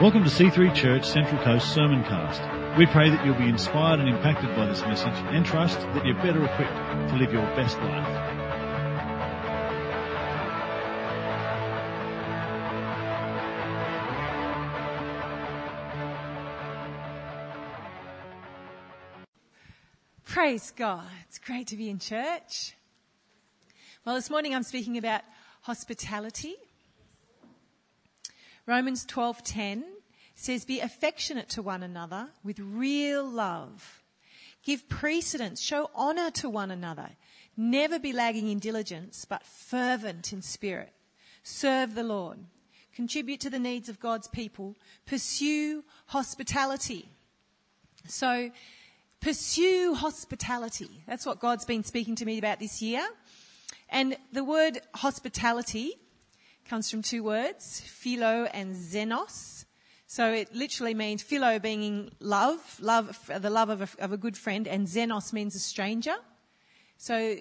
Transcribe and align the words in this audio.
Welcome 0.00 0.24
to 0.24 0.30
C3 0.30 0.74
Church 0.74 1.06
Central 1.06 1.44
Coast 1.44 1.76
Sermoncast. 1.76 2.78
We 2.78 2.86
pray 2.86 3.10
that 3.10 3.22
you'll 3.22 3.34
be 3.34 3.50
inspired 3.50 4.00
and 4.00 4.08
impacted 4.08 4.48
by 4.56 4.64
this 4.64 4.80
message 4.80 5.12
and 5.12 5.44
trust 5.44 5.78
that 5.78 6.06
you're 6.06 6.14
better 6.14 6.42
equipped 6.42 6.72
to 7.10 7.16
live 7.16 7.30
your 7.30 7.44
best 7.54 7.76
life. 7.80 8.38
Praise 20.24 20.70
God. 20.70 21.10
It's 21.28 21.38
great 21.38 21.66
to 21.66 21.76
be 21.76 21.90
in 21.90 21.98
church. 21.98 22.74
Well, 24.06 24.14
this 24.14 24.30
morning 24.30 24.54
I'm 24.54 24.62
speaking 24.62 24.96
about 24.96 25.20
hospitality. 25.60 26.56
Romans 28.66 29.04
12:10 29.04 29.82
says 30.40 30.64
be 30.64 30.80
affectionate 30.80 31.50
to 31.50 31.60
one 31.60 31.82
another 31.82 32.28
with 32.42 32.58
real 32.58 33.22
love. 33.22 34.02
Give 34.64 34.88
precedence, 34.88 35.60
show 35.60 35.90
honor 35.94 36.30
to 36.32 36.48
one 36.48 36.70
another. 36.70 37.10
Never 37.58 37.98
be 37.98 38.14
lagging 38.14 38.48
in 38.48 38.58
diligence, 38.58 39.26
but 39.26 39.44
fervent 39.44 40.32
in 40.32 40.40
spirit. 40.40 40.94
Serve 41.42 41.94
the 41.94 42.04
Lord. 42.04 42.38
Contribute 42.94 43.40
to 43.40 43.50
the 43.50 43.58
needs 43.58 43.90
of 43.90 44.00
God's 44.00 44.28
people. 44.28 44.76
Pursue 45.04 45.84
hospitality. 46.06 47.10
So, 48.06 48.50
pursue 49.20 49.94
hospitality. 49.94 51.02
That's 51.06 51.26
what 51.26 51.40
God's 51.40 51.66
been 51.66 51.84
speaking 51.84 52.16
to 52.16 52.24
me 52.24 52.38
about 52.38 52.60
this 52.60 52.80
year. 52.80 53.06
And 53.90 54.16
the 54.32 54.44
word 54.44 54.80
hospitality 54.94 55.96
comes 56.66 56.90
from 56.90 57.02
two 57.02 57.22
words, 57.22 57.80
philo 57.80 58.44
and 58.54 58.74
xenos. 58.74 59.66
So 60.10 60.32
it 60.32 60.52
literally 60.52 60.92
means 60.92 61.22
philo 61.22 61.60
being 61.60 62.10
love, 62.18 62.80
love, 62.80 63.30
the 63.38 63.48
love 63.48 63.68
of 63.70 63.80
a, 63.82 64.02
of 64.02 64.10
a 64.10 64.16
good 64.16 64.36
friend, 64.36 64.66
and 64.66 64.88
xenos 64.88 65.32
means 65.32 65.54
a 65.54 65.60
stranger. 65.60 66.16
So 66.96 67.36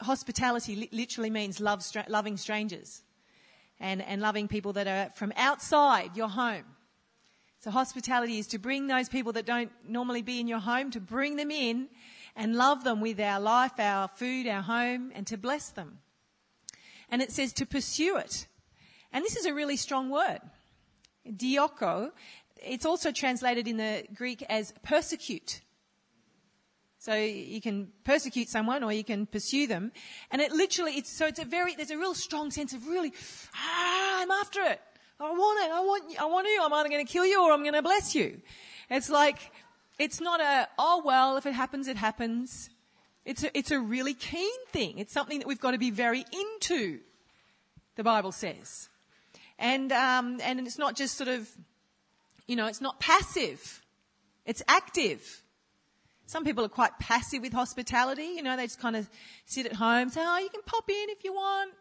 hospitality 0.00 0.74
li- 0.74 0.88
literally 0.90 1.28
means 1.28 1.60
love, 1.60 1.84
loving 2.08 2.38
strangers 2.38 3.02
and, 3.78 4.00
and 4.00 4.22
loving 4.22 4.48
people 4.48 4.72
that 4.72 4.86
are 4.86 5.10
from 5.16 5.34
outside 5.36 6.16
your 6.16 6.28
home. 6.28 6.64
So 7.60 7.70
hospitality 7.70 8.38
is 8.38 8.46
to 8.46 8.58
bring 8.58 8.86
those 8.86 9.10
people 9.10 9.32
that 9.32 9.44
don't 9.44 9.70
normally 9.86 10.22
be 10.22 10.40
in 10.40 10.48
your 10.48 10.60
home, 10.60 10.90
to 10.92 11.00
bring 11.00 11.36
them 11.36 11.50
in 11.50 11.88
and 12.34 12.56
love 12.56 12.84
them 12.84 13.02
with 13.02 13.20
our 13.20 13.38
life, 13.38 13.78
our 13.78 14.08
food, 14.08 14.46
our 14.46 14.62
home, 14.62 15.12
and 15.14 15.26
to 15.26 15.36
bless 15.36 15.68
them 15.68 15.98
and 17.10 17.20
it 17.20 17.32
says 17.32 17.52
to 17.52 17.66
pursue 17.66 18.16
it. 18.16 18.46
And 19.12 19.22
this 19.22 19.36
is 19.36 19.44
a 19.44 19.52
really 19.52 19.76
strong 19.76 20.08
word. 20.08 20.40
Dioko. 21.34 22.10
It's 22.56 22.86
also 22.86 23.12
translated 23.12 23.68
in 23.68 23.76
the 23.76 24.04
Greek 24.14 24.42
as 24.48 24.72
persecute. 24.82 25.60
So 26.98 27.14
you 27.14 27.60
can 27.60 27.92
persecute 28.04 28.48
someone 28.48 28.82
or 28.82 28.92
you 28.92 29.04
can 29.04 29.26
pursue 29.26 29.66
them. 29.66 29.92
And 30.30 30.42
it 30.42 30.50
literally, 30.50 30.92
it's, 30.92 31.16
so 31.16 31.26
it's 31.26 31.38
a 31.38 31.44
very, 31.44 31.74
there's 31.74 31.92
a 31.92 31.98
real 31.98 32.14
strong 32.14 32.50
sense 32.50 32.72
of 32.72 32.86
really, 32.88 33.12
ah, 33.54 34.22
I'm 34.22 34.30
after 34.30 34.62
it. 34.62 34.80
I 35.20 35.30
want 35.30 35.64
it. 35.64 35.72
I 35.72 35.80
want, 35.80 36.20
I 36.20 36.24
want 36.26 36.48
you. 36.48 36.60
I'm 36.62 36.72
either 36.72 36.88
going 36.88 37.06
to 37.06 37.12
kill 37.12 37.24
you 37.24 37.42
or 37.42 37.52
I'm 37.52 37.62
going 37.62 37.74
to 37.74 37.82
bless 37.82 38.14
you. 38.14 38.40
It's 38.90 39.08
like, 39.08 39.52
it's 39.98 40.20
not 40.20 40.40
a, 40.40 40.68
oh 40.78 41.02
well, 41.04 41.36
if 41.36 41.46
it 41.46 41.52
happens, 41.52 41.88
it 41.88 41.96
happens. 41.96 42.70
It's 43.24 43.44
a, 43.44 43.56
it's 43.56 43.70
a 43.70 43.80
really 43.80 44.14
keen 44.14 44.66
thing. 44.72 44.98
It's 44.98 45.12
something 45.12 45.38
that 45.38 45.48
we've 45.48 45.60
got 45.60 45.72
to 45.72 45.78
be 45.78 45.90
very 45.90 46.24
into, 46.32 47.00
the 47.96 48.04
Bible 48.04 48.32
says. 48.32 48.88
And, 49.58 49.92
um, 49.92 50.40
and 50.42 50.60
it's 50.60 50.78
not 50.78 50.96
just 50.96 51.16
sort 51.16 51.28
of, 51.28 51.48
you 52.46 52.56
know, 52.56 52.66
it's 52.66 52.80
not 52.80 53.00
passive. 53.00 53.82
It's 54.44 54.62
active. 54.68 55.42
Some 56.26 56.44
people 56.44 56.64
are 56.64 56.68
quite 56.68 56.98
passive 56.98 57.42
with 57.42 57.52
hospitality. 57.52 58.34
You 58.36 58.42
know, 58.42 58.56
they 58.56 58.64
just 58.64 58.80
kind 58.80 58.96
of 58.96 59.08
sit 59.44 59.66
at 59.66 59.74
home, 59.74 60.10
say, 60.10 60.20
oh, 60.24 60.38
you 60.38 60.48
can 60.50 60.62
pop 60.66 60.88
in 60.88 61.10
if 61.10 61.24
you 61.24 61.32
want 61.32 61.72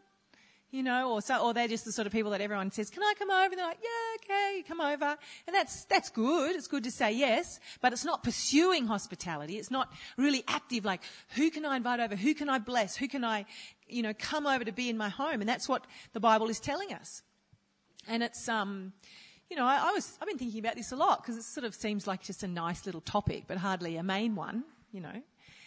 you 0.76 0.84
know, 0.84 1.14
or 1.14 1.22
so, 1.22 1.38
or 1.38 1.54
they're 1.54 1.70
just 1.70 1.86
the 1.86 1.92
sort 1.94 2.06
of 2.06 2.12
people 2.12 2.32
that 2.32 2.42
everyone 2.42 2.70
says, 2.70 2.90
"Can 2.90 3.02
I 3.02 3.14
come 3.18 3.32
over?" 3.32 3.46
And 3.46 3.54
they're 3.58 3.66
like, 3.66 3.80
"Yeah, 3.82 4.36
okay, 4.36 4.64
come 4.68 4.82
over," 4.82 5.18
and 5.48 5.56
that's 5.56 5.86
that's 5.86 6.10
good. 6.10 6.54
It's 6.54 6.68
good 6.68 6.84
to 6.84 6.92
say 6.92 7.14
yes, 7.14 7.62
but 7.82 7.94
it's 7.94 8.04
not 8.04 8.24
pursuing 8.24 8.86
hospitality. 8.86 9.58
It's 9.58 9.72
not 9.72 9.90
really 10.18 10.44
active. 10.50 10.84
Like, 10.84 11.02
who 11.30 11.50
can 11.50 11.66
I 11.66 11.78
invite 11.78 12.02
over? 12.02 12.18
Who 12.18 12.34
can 12.34 12.50
I 12.50 12.60
bless? 12.60 12.98
Who 12.98 13.08
can 13.08 13.24
I, 13.24 13.46
you 13.88 14.04
know, 14.04 14.14
come 14.14 14.46
over 14.46 14.66
to 14.66 14.74
be 14.74 14.90
in 14.90 14.98
my 14.98 15.08
home? 15.08 15.40
And 15.40 15.48
that's 15.48 15.70
what 15.70 15.86
the 16.12 16.20
Bible 16.20 16.50
is 16.50 16.60
telling 16.60 16.92
us. 16.94 17.22
And 18.08 18.24
it's 18.24 18.48
um, 18.48 18.94
you 19.50 19.56
know, 19.56 19.66
I, 19.66 19.90
I 19.90 19.92
was 19.92 20.18
I've 20.22 20.28
been 20.28 20.38
thinking 20.38 20.60
about 20.60 20.76
this 20.76 20.92
a 20.92 20.96
lot 20.96 21.22
because 21.22 21.38
it 21.38 21.44
sort 21.44 21.66
of 21.66 21.76
seems 21.76 22.08
like 22.08 22.22
just 22.24 22.44
a 22.44 22.48
nice 22.48 22.86
little 22.86 23.02
topic, 23.02 23.46
but 23.48 23.58
hardly 23.58 23.98
a 23.98 24.04
main 24.04 24.36
one, 24.36 24.64
you 24.92 25.02
know, 25.02 25.22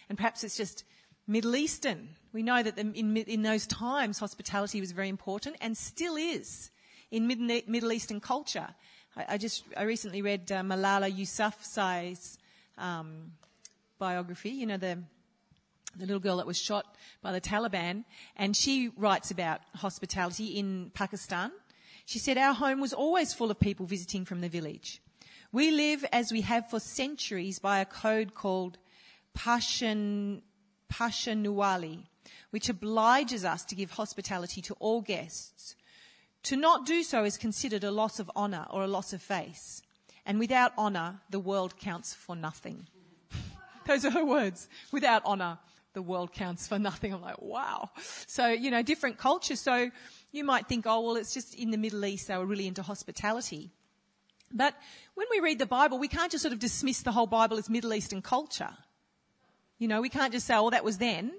and 0.09 0.17
perhaps 0.17 0.43
it's 0.43 0.57
just 0.57 0.83
Middle 1.27 1.55
Eastern. 1.55 2.09
We 2.33 2.43
know 2.43 2.61
that 2.61 2.77
in, 2.77 3.17
in 3.17 3.41
those 3.41 3.67
times 3.67 4.19
hospitality 4.19 4.79
was 4.79 4.91
very 4.91 5.09
important 5.09 5.55
and 5.61 5.77
still 5.77 6.15
is 6.15 6.71
in 7.11 7.27
Middle 7.27 7.91
Eastern 7.91 8.19
culture. 8.19 8.67
I, 9.15 9.25
I 9.29 9.37
just 9.37 9.63
I 9.77 9.83
recently 9.83 10.21
read 10.21 10.51
uh, 10.51 10.61
Malala 10.61 11.11
Yousafzai's 11.11 12.37
um, 12.77 13.31
biography. 13.97 14.49
You 14.49 14.65
know 14.65 14.77
the 14.77 14.99
the 15.95 16.05
little 16.05 16.19
girl 16.19 16.37
that 16.37 16.47
was 16.47 16.57
shot 16.57 16.95
by 17.21 17.31
the 17.31 17.41
Taliban, 17.41 18.03
and 18.35 18.55
she 18.55 18.89
writes 18.95 19.31
about 19.31 19.61
hospitality 19.75 20.57
in 20.59 20.91
Pakistan. 20.93 21.51
She 22.09 22.17
said, 22.17 22.39
Our 22.39 22.55
home 22.55 22.79
was 22.79 22.91
always 22.91 23.35
full 23.35 23.51
of 23.51 23.59
people 23.59 23.85
visiting 23.85 24.25
from 24.25 24.41
the 24.41 24.49
village. 24.49 24.99
We 25.51 25.69
live 25.69 26.03
as 26.11 26.31
we 26.31 26.41
have 26.41 26.67
for 26.67 26.79
centuries 26.79 27.59
by 27.59 27.81
a 27.81 27.85
code 27.85 28.33
called 28.33 28.79
Pashan, 29.37 30.41
Pashtunwali, 30.91 31.99
which 32.49 32.67
obliges 32.67 33.45
us 33.45 33.63
to 33.65 33.75
give 33.75 33.91
hospitality 33.91 34.59
to 34.63 34.73
all 34.79 35.01
guests. 35.01 35.75
To 36.45 36.55
not 36.55 36.87
do 36.87 37.03
so 37.03 37.25
is 37.25 37.37
considered 37.37 37.83
a 37.83 37.91
loss 37.91 38.19
of 38.19 38.31
honour 38.35 38.65
or 38.71 38.81
a 38.81 38.87
loss 38.87 39.13
of 39.13 39.21
face. 39.21 39.83
And 40.25 40.39
without 40.39 40.75
honour, 40.79 41.21
the 41.29 41.39
world 41.39 41.77
counts 41.77 42.15
for 42.15 42.35
nothing. 42.35 42.87
Those 43.85 44.03
are 44.03 44.09
her 44.09 44.25
words. 44.25 44.67
Without 44.91 45.23
honour, 45.25 45.59
the 45.93 46.01
world 46.01 46.33
counts 46.33 46.67
for 46.67 46.79
nothing. 46.79 47.13
I'm 47.13 47.21
like, 47.21 47.41
wow. 47.41 47.91
So, 48.25 48.47
you 48.47 48.71
know, 48.71 48.81
different 48.81 49.19
cultures. 49.19 49.59
So 49.59 49.91
you 50.31 50.43
might 50.43 50.67
think, 50.67 50.85
oh, 50.87 51.01
well, 51.01 51.15
it's 51.15 51.33
just 51.33 51.55
in 51.55 51.71
the 51.71 51.77
Middle 51.77 52.05
East, 52.05 52.27
they 52.27 52.37
were 52.37 52.45
really 52.45 52.67
into 52.67 52.83
hospitality. 52.83 53.71
But 54.51 54.75
when 55.15 55.27
we 55.31 55.39
read 55.39 55.59
the 55.59 55.65
Bible, 55.65 55.99
we 55.99 56.07
can't 56.07 56.31
just 56.31 56.41
sort 56.41 56.53
of 56.53 56.59
dismiss 56.59 57.01
the 57.01 57.11
whole 57.11 57.27
Bible 57.27 57.57
as 57.57 57.69
Middle 57.69 57.93
Eastern 57.93 58.21
culture. 58.21 58.71
You 59.77 59.87
know, 59.87 60.01
we 60.01 60.09
can't 60.09 60.33
just 60.33 60.47
say, 60.47 60.55
oh, 60.55 60.69
that 60.69 60.83
was 60.83 60.97
then. 60.97 61.31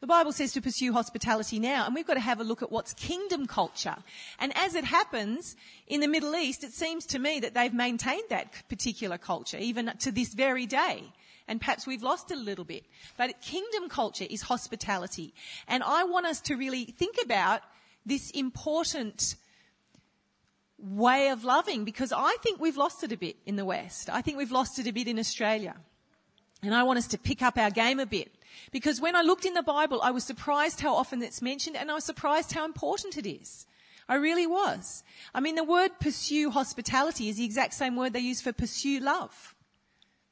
The 0.00 0.06
Bible 0.06 0.32
says 0.32 0.52
to 0.52 0.60
pursue 0.60 0.92
hospitality 0.92 1.58
now, 1.58 1.86
and 1.86 1.94
we've 1.94 2.06
got 2.06 2.14
to 2.14 2.20
have 2.20 2.40
a 2.40 2.44
look 2.44 2.62
at 2.62 2.70
what's 2.70 2.92
kingdom 2.92 3.46
culture. 3.46 3.96
And 4.38 4.54
as 4.54 4.74
it 4.74 4.84
happens, 4.84 5.56
in 5.86 6.00
the 6.00 6.08
Middle 6.08 6.34
East, 6.34 6.62
it 6.62 6.72
seems 6.72 7.06
to 7.06 7.18
me 7.18 7.40
that 7.40 7.54
they've 7.54 7.72
maintained 7.72 8.24
that 8.28 8.68
particular 8.68 9.16
culture, 9.16 9.56
even 9.56 9.90
to 10.00 10.12
this 10.12 10.34
very 10.34 10.66
day. 10.66 11.04
And 11.48 11.60
perhaps 11.60 11.86
we've 11.86 12.02
lost 12.02 12.30
it 12.30 12.36
a 12.36 12.40
little 12.40 12.64
bit. 12.64 12.84
But 13.16 13.40
kingdom 13.40 13.88
culture 13.88 14.26
is 14.28 14.42
hospitality. 14.42 15.32
And 15.68 15.82
I 15.82 16.04
want 16.04 16.26
us 16.26 16.40
to 16.42 16.56
really 16.56 16.84
think 16.84 17.16
about 17.22 17.62
this 18.06 18.30
important 18.30 19.36
way 20.78 21.28
of 21.28 21.44
loving 21.44 21.84
because 21.84 22.12
I 22.12 22.36
think 22.42 22.60
we've 22.60 22.76
lost 22.76 23.02
it 23.04 23.12
a 23.12 23.16
bit 23.16 23.36
in 23.46 23.56
the 23.56 23.64
West. 23.64 24.10
I 24.10 24.20
think 24.20 24.36
we've 24.36 24.52
lost 24.52 24.78
it 24.78 24.86
a 24.86 24.92
bit 24.92 25.08
in 25.08 25.18
Australia. 25.18 25.76
And 26.62 26.74
I 26.74 26.82
want 26.82 26.98
us 26.98 27.06
to 27.08 27.18
pick 27.18 27.42
up 27.42 27.58
our 27.58 27.70
game 27.70 28.00
a 28.00 28.06
bit. 28.06 28.32
Because 28.70 29.00
when 29.00 29.16
I 29.16 29.22
looked 29.22 29.44
in 29.44 29.54
the 29.54 29.62
Bible, 29.62 30.00
I 30.02 30.10
was 30.10 30.24
surprised 30.24 30.80
how 30.80 30.94
often 30.94 31.22
it's 31.22 31.42
mentioned 31.42 31.76
and 31.76 31.90
I 31.90 31.94
was 31.94 32.04
surprised 32.04 32.52
how 32.52 32.64
important 32.64 33.16
it 33.16 33.26
is. 33.26 33.66
I 34.08 34.16
really 34.16 34.46
was. 34.46 35.02
I 35.34 35.40
mean, 35.40 35.54
the 35.54 35.64
word 35.64 35.98
pursue 35.98 36.50
hospitality 36.50 37.28
is 37.28 37.36
the 37.36 37.44
exact 37.44 37.74
same 37.74 37.96
word 37.96 38.12
they 38.12 38.20
use 38.20 38.40
for 38.40 38.52
pursue 38.52 39.00
love. 39.00 39.54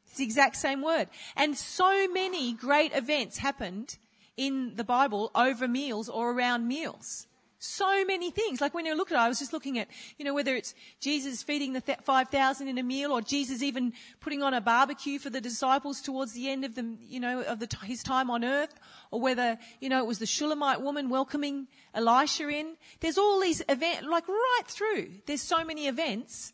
It's 0.06 0.18
the 0.18 0.24
exact 0.24 0.56
same 0.56 0.82
word. 0.82 1.08
And 1.36 1.56
so 1.56 2.06
many 2.08 2.52
great 2.52 2.94
events 2.94 3.38
happened 3.38 3.96
in 4.36 4.76
the 4.76 4.84
Bible 4.84 5.30
over 5.34 5.66
meals 5.66 6.08
or 6.08 6.32
around 6.32 6.68
meals. 6.68 7.26
So 7.64 8.04
many 8.04 8.32
things. 8.32 8.60
Like 8.60 8.74
when 8.74 8.86
you 8.86 8.96
look 8.96 9.12
at 9.12 9.14
it, 9.14 9.20
I 9.20 9.28
was 9.28 9.38
just 9.38 9.52
looking 9.52 9.78
at, 9.78 9.86
you 10.18 10.24
know, 10.24 10.34
whether 10.34 10.56
it's 10.56 10.74
Jesus 10.98 11.44
feeding 11.44 11.74
the 11.74 11.80
5,000 11.80 12.66
in 12.66 12.76
a 12.76 12.82
meal 12.82 13.12
or 13.12 13.22
Jesus 13.22 13.62
even 13.62 13.92
putting 14.18 14.42
on 14.42 14.52
a 14.52 14.60
barbecue 14.60 15.20
for 15.20 15.30
the 15.30 15.40
disciples 15.40 16.00
towards 16.00 16.32
the 16.32 16.50
end 16.50 16.64
of 16.64 16.74
the, 16.74 16.96
you 17.00 17.20
know, 17.20 17.42
of 17.42 17.60
the, 17.60 17.68
his 17.84 18.02
time 18.02 18.30
on 18.30 18.42
earth 18.42 18.74
or 19.12 19.20
whether, 19.20 19.56
you 19.80 19.88
know, 19.88 20.00
it 20.00 20.08
was 20.08 20.18
the 20.18 20.26
Shulamite 20.26 20.82
woman 20.82 21.08
welcoming 21.08 21.68
Elisha 21.94 22.48
in. 22.48 22.76
There's 22.98 23.16
all 23.16 23.40
these 23.40 23.62
events, 23.68 24.08
like 24.10 24.26
right 24.26 24.64
through. 24.66 25.20
There's 25.26 25.40
so 25.40 25.62
many 25.62 25.86
events 25.86 26.52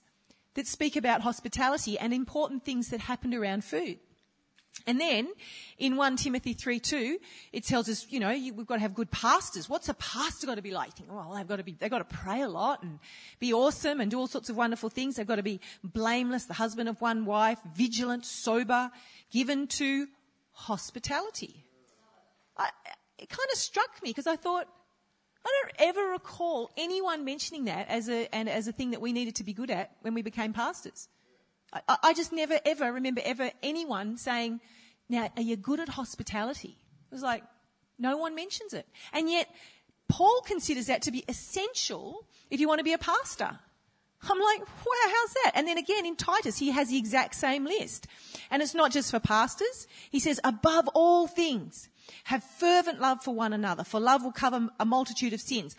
that 0.56 0.66
speak 0.66 0.94
about 0.94 1.22
hospitality 1.22 1.99
and 1.99 2.12
important 2.12 2.66
things 2.66 2.88
that 2.88 3.00
happened 3.00 3.34
around 3.34 3.64
food. 3.64 3.99
And 4.86 5.00
then 5.00 5.28
in 5.78 5.96
1 5.96 6.16
Timothy 6.16 6.52
3 6.52 6.78
2, 6.80 7.19
it 7.52 7.64
tells 7.64 7.88
us, 7.88 8.06
you 8.10 8.20
know, 8.20 8.30
you, 8.30 8.54
we've 8.54 8.66
got 8.66 8.76
to 8.76 8.80
have 8.80 8.94
good 8.94 9.10
pastors. 9.10 9.69
What's 9.69 9.88
a 9.88 9.94
pastor 9.94 10.46
got 10.46 10.54
to 10.54 10.62
be 10.62 10.70
like? 10.70 10.94
Think, 10.94 11.12
well, 11.12 11.32
they've 11.34 11.46
got 11.46 11.56
to 11.56 11.64
be, 11.64 11.72
they've 11.72 11.90
got 11.90 11.98
to 12.08 12.16
pray 12.16 12.42
a 12.42 12.48
lot 12.48 12.82
and 12.82 12.98
be 13.38 13.52
awesome 13.52 14.00
and 14.00 14.10
do 14.10 14.19
all 14.19 14.26
sorts 14.26 14.48
of 14.48 14.56
wonderful 14.56 14.88
things. 14.88 15.16
They've 15.16 15.26
got 15.26 15.36
to 15.36 15.42
be 15.42 15.60
blameless, 15.82 16.44
the 16.44 16.54
husband 16.54 16.88
of 16.88 17.00
one 17.00 17.25
wife, 17.25 17.58
vigilant, 17.75 18.25
sober, 18.25 18.90
given 19.30 19.66
to 19.69 20.06
hospitality. 20.52 21.64
I, 22.56 22.70
it 23.19 23.28
kind 23.28 23.48
of 23.52 23.58
struck 23.58 24.02
me 24.02 24.10
because 24.10 24.26
I 24.26 24.36
thought, 24.36 24.69
I 25.44 25.62
don't 25.62 25.88
ever 25.88 26.10
recall 26.10 26.70
anyone 26.76 27.25
mentioning 27.25 27.66
that 27.66 27.88
as 27.88 28.08
a, 28.08 28.32
and 28.34 28.48
as 28.48 28.69
a 28.69 28.72
thing 28.72 28.90
that 28.90 29.00
we 29.00 29.12
needed 29.12 29.36
to 29.36 29.44
be 29.44 29.52
good 29.52 29.70
at 29.70 29.92
when 30.02 30.14
we 30.14 30.22
became 30.22 30.52
pastors. 30.52 31.08
I, 31.72 31.98
I 32.02 32.14
just 32.14 32.32
never 32.32 32.58
ever 32.64 32.92
remember 32.92 33.20
ever 33.24 33.50
anyone 33.62 34.16
saying, 34.16 34.60
now, 35.08 35.30
are 35.36 35.42
you 35.42 35.56
good 35.56 35.80
at 35.80 35.88
hospitality? 35.88 36.76
It 37.10 37.14
was 37.14 37.22
like, 37.22 37.42
no 37.98 38.16
one 38.16 38.34
mentions 38.34 38.74
it. 38.74 38.86
And 39.12 39.28
yet, 39.28 39.48
Paul 40.08 40.42
considers 40.42 40.86
that 40.86 41.02
to 41.02 41.10
be 41.10 41.24
essential 41.28 42.26
if 42.50 42.60
you 42.60 42.68
want 42.68 42.78
to 42.78 42.84
be 42.84 42.92
a 42.92 42.98
pastor. 42.98 43.58
I'm 44.22 44.40
like, 44.40 44.60
wow, 44.60 45.12
how's 45.14 45.34
that? 45.44 45.52
And 45.54 45.68
then 45.68 45.78
again 45.78 46.04
in 46.04 46.16
Titus, 46.16 46.58
he 46.58 46.70
has 46.70 46.88
the 46.88 46.98
exact 46.98 47.34
same 47.36 47.64
list. 47.64 48.06
And 48.50 48.62
it's 48.62 48.74
not 48.74 48.90
just 48.90 49.10
for 49.10 49.20
pastors. 49.20 49.86
He 50.10 50.18
says, 50.18 50.40
above 50.42 50.88
all 50.94 51.26
things, 51.26 51.88
have 52.24 52.42
fervent 52.42 53.00
love 53.00 53.22
for 53.22 53.34
one 53.34 53.52
another, 53.52 53.84
for 53.84 54.00
love 54.00 54.24
will 54.24 54.32
cover 54.32 54.68
a 54.80 54.84
multitude 54.84 55.34
of 55.34 55.40
sins. 55.40 55.76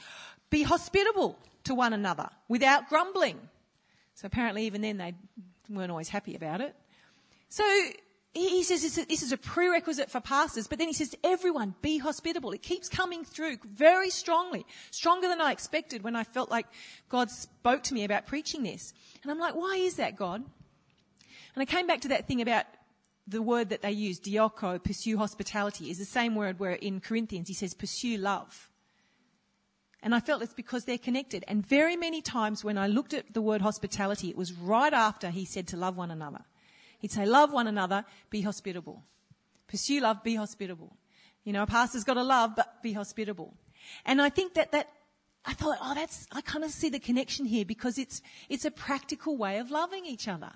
Be 0.50 0.63
hospitable 0.63 1.38
to 1.65 1.75
one 1.75 1.91
another 1.91 2.30
without 2.47 2.88
grumbling. 2.88 3.38
So 4.15 4.27
apparently 4.27 4.65
even 4.65 4.81
then 4.81 4.97
they 4.97 5.15
weren't 5.69 5.92
always 5.92 6.10
happy 6.10 6.36
about 6.36 6.62
it. 6.62 6.75
So 7.50 7.63
he 8.33 8.63
says 8.63 8.81
this 8.81 9.24
is 9.24 9.31
a 9.31 9.38
prerequisite 9.38 10.12
for 10.12 10.19
pastors, 10.19 10.68
but 10.68 10.77
then 10.77 10.88
he 10.88 10.94
says 10.94 11.10
to 11.10 11.18
everyone, 11.24 11.74
be 11.81 11.98
hospitable. 11.98 12.51
It 12.51 12.62
keeps 12.62 12.88
coming 12.88 13.25
through 13.25 13.57
very 13.66 14.10
strongly, 14.10 14.66
stronger 14.92 15.27
than 15.27 15.42
I 15.42 15.51
expected 15.51 16.04
when 16.04 16.16
I 16.16 16.24
felt 16.24 16.51
like 16.51 16.68
God 17.10 17.31
spoke 17.31 17.83
to 17.83 17.94
me 17.94 18.04
about 18.04 18.27
preaching 18.27 18.63
this. 18.63 18.94
And 19.24 19.31
I'm 19.31 19.39
like, 19.39 19.56
why 19.56 19.77
is 19.77 19.95
that, 19.95 20.16
God? 20.16 20.44
And 21.56 21.62
I 21.62 21.66
came 21.66 21.88
back 21.88 22.01
to 22.01 22.10
that 22.10 22.27
thing 22.27 22.42
about 22.42 22.65
the 23.27 23.42
word 23.42 23.69
that 23.69 23.81
they 23.81 23.92
use, 23.92 24.19
dioko, 24.19 24.83
pursue 24.83 25.18
hospitality, 25.18 25.89
is 25.89 25.98
the 25.98 26.06
same 26.06 26.36
word 26.36 26.60
where 26.60 26.74
in 26.74 27.00
Corinthians 27.00 27.48
he 27.48 27.54
says 27.54 27.74
pursue 27.74 28.18
love. 28.18 28.69
And 30.01 30.16
I 30.16 30.19
felt 30.19 30.42
it's 30.42 30.54
because 30.54 30.86
they're 30.86 30.98
connected. 30.98 31.44
And 31.48 31.66
very 31.66 31.98
many 31.98 32.22
times 32.22 32.63
when 32.63 32.78
I 32.78 32.88
looked 32.88 33.13
at 33.13 33.34
the 33.34 33.42
word 33.42 33.62
hospitality, 33.62 34.30
it 34.30 34.38
was 34.38 34.54
right 34.54 34.94
after 34.94 35.30
he 35.30 35.46
said 35.46 35.68
to 35.68 35.78
love 35.78 35.98
one 35.98 36.12
another. 36.12 36.46
He'd 37.00 37.12
say, 37.12 37.25
love 37.25 37.51
one 37.51 37.68
another, 37.68 38.06
be 38.30 38.42
hospitable. 38.42 39.04
Pursue 39.68 40.00
love, 40.00 40.24
be 40.24 40.36
hospitable. 40.36 40.96
You 41.44 41.54
know, 41.54 41.63
a 41.63 41.68
pastor's 41.68 42.04
got 42.04 42.16
to 42.16 42.24
love, 42.24 42.56
but 42.56 42.81
be 42.81 42.94
hospitable. 42.94 43.54
And 44.06 44.22
I 44.22 44.30
think 44.30 44.54
that 44.54 44.72
that, 44.72 44.90
I 45.46 45.54
thought, 45.54 45.78
oh, 45.81 45.96
that's, 45.96 46.28
I 46.31 46.42
kind 46.42 46.63
of 46.63 46.72
see 46.72 46.90
the 46.90 47.00
connection 47.00 47.46
here 47.46 47.66
because 47.66 47.98
it's, 47.98 48.22
it's 48.50 48.66
a 48.66 48.72
practical 48.72 49.38
way 49.38 49.57
of 49.60 49.72
loving 49.72 50.06
each 50.06 50.28
other. 50.28 50.51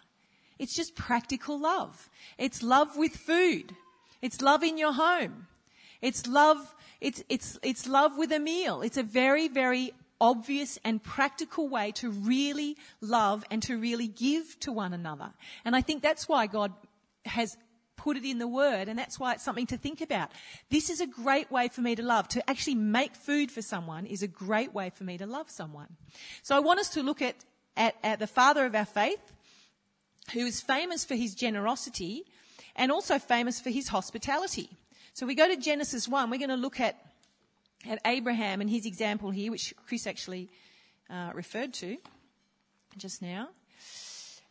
It's 0.60 0.76
just 0.76 0.96
practical 0.96 1.60
love. 1.60 2.10
It's 2.38 2.62
love 2.62 2.98
with 2.98 3.16
food. 3.16 3.76
It's 4.22 4.42
love 4.42 4.64
in 4.64 4.78
your 4.78 4.94
home. 4.94 5.48
It's 6.02 6.28
love, 6.28 6.76
it's, 7.04 7.24
it's, 7.28 7.60
it's 7.62 7.86
love 7.86 8.18
with 8.18 8.32
a 8.32 8.40
meal. 8.40 8.82
It's 8.82 8.98
a 8.98 9.04
very, 9.04 9.50
very 9.50 9.94
obvious 10.22 10.80
and 10.86 11.04
practical 11.04 11.68
way 11.68 11.92
to 11.92 12.10
really 12.10 12.78
love 13.02 13.44
and 13.52 13.62
to 13.64 13.78
really 13.78 14.08
give 14.08 14.58
to 14.62 14.72
one 14.72 14.94
another. 14.94 15.32
And 15.66 15.76
I 15.76 15.82
think 15.82 16.02
that's 16.02 16.30
why 16.30 16.48
God 16.48 16.72
has 17.26 17.58
put 17.98 18.16
it 18.16 18.24
in 18.24 18.38
the 18.38 18.48
word 18.48 18.88
and 18.88 18.98
that's 18.98 19.20
why 19.20 19.34
it's 19.34 19.44
something 19.44 19.68
to 19.68 19.78
think 19.78 20.00
about. 20.00 20.32
This 20.70 20.90
is 20.90 21.02
a 21.02 21.06
great 21.06 21.52
way 21.52 21.68
for 21.68 21.82
me 21.82 21.94
to 21.96 22.04
love. 22.04 22.30
To 22.30 22.50
actually 22.50 22.76
make 22.76 23.16
food 23.16 23.52
for 23.52 23.62
someone 23.62 24.06
is 24.06 24.24
a 24.24 24.28
great 24.28 24.74
way 24.74 24.90
for 24.90 25.04
me 25.04 25.18
to 25.18 25.26
love 25.26 25.50
someone. 25.50 25.98
So 26.42 26.56
I 26.56 26.60
want 26.60 26.80
us 26.80 26.90
to 26.92 27.04
look 27.04 27.22
at, 27.22 27.36
at, 27.76 27.96
at 28.02 28.20
the 28.20 28.28
father 28.28 28.66
of 28.66 28.76
our 28.76 28.86
faith, 28.86 29.34
who 30.32 30.46
is 30.46 30.62
famous 30.62 31.04
for 31.04 31.16
his 31.16 31.36
generosity 31.36 32.24
and 32.78 32.94
also 32.94 33.20
famous 33.20 33.60
for 33.60 33.72
his 33.72 33.90
hospitality. 33.90 34.70
So 35.14 35.28
we 35.28 35.36
go 35.36 35.48
to 35.48 35.56
Genesis 35.56 36.08
1, 36.08 36.32
we're 36.32 36.40
going 36.40 36.50
to 36.50 36.56
look 36.56 36.80
at 36.80 37.00
at 37.86 38.00
Abraham 38.06 38.62
and 38.62 38.70
his 38.70 38.86
example 38.86 39.30
here, 39.30 39.52
which 39.52 39.74
Chris 39.86 40.08
actually 40.08 40.50
uh, 41.10 41.32
referred 41.34 41.74
to 41.74 41.98
just 42.98 43.22
now. 43.22 43.50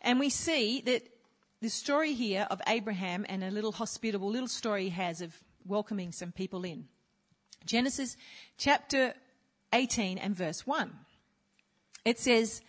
And 0.02 0.20
we 0.20 0.28
see 0.28 0.82
that 0.82 1.02
the 1.60 1.70
story 1.70 2.12
here 2.12 2.46
of 2.50 2.60
Abraham 2.68 3.24
and 3.28 3.42
a 3.42 3.50
little 3.50 3.72
hospitable 3.72 4.30
little 4.30 4.48
story 4.48 4.84
he 4.84 4.90
has 4.90 5.20
of 5.20 5.34
welcoming 5.66 6.12
some 6.12 6.30
people 6.30 6.64
in. 6.64 6.86
Genesis 7.64 8.16
chapter 8.58 9.14
18 9.72 10.18
and 10.18 10.36
verse 10.36 10.66
1. 10.66 10.92
It 12.04 12.18
says, 12.18 12.60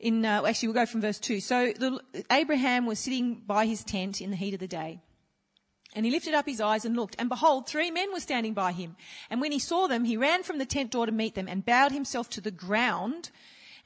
in, 0.00 0.24
uh, 0.24 0.42
actually 0.46 0.68
we'll 0.68 0.82
go 0.82 0.86
from 0.86 1.02
verse 1.02 1.20
2. 1.20 1.40
So 1.40 1.72
the, 1.72 2.00
Abraham 2.30 2.84
was 2.84 2.98
sitting 2.98 3.42
by 3.46 3.66
his 3.66 3.84
tent 3.84 4.20
in 4.20 4.30
the 4.30 4.36
heat 4.36 4.54
of 4.54 4.60
the 4.60 4.68
day. 4.68 5.00
And 5.96 6.04
he 6.04 6.12
lifted 6.12 6.34
up 6.34 6.44
his 6.44 6.60
eyes 6.60 6.84
and 6.84 6.94
looked, 6.94 7.16
and 7.18 7.30
behold, 7.30 7.66
three 7.66 7.90
men 7.90 8.12
were 8.12 8.20
standing 8.20 8.52
by 8.52 8.72
him. 8.72 8.96
And 9.30 9.40
when 9.40 9.50
he 9.50 9.58
saw 9.58 9.86
them, 9.86 10.04
he 10.04 10.18
ran 10.18 10.42
from 10.42 10.58
the 10.58 10.66
tent 10.66 10.90
door 10.90 11.06
to 11.06 11.12
meet 11.12 11.34
them 11.34 11.48
and 11.48 11.64
bowed 11.64 11.90
himself 11.90 12.28
to 12.30 12.42
the 12.42 12.50
ground 12.50 13.30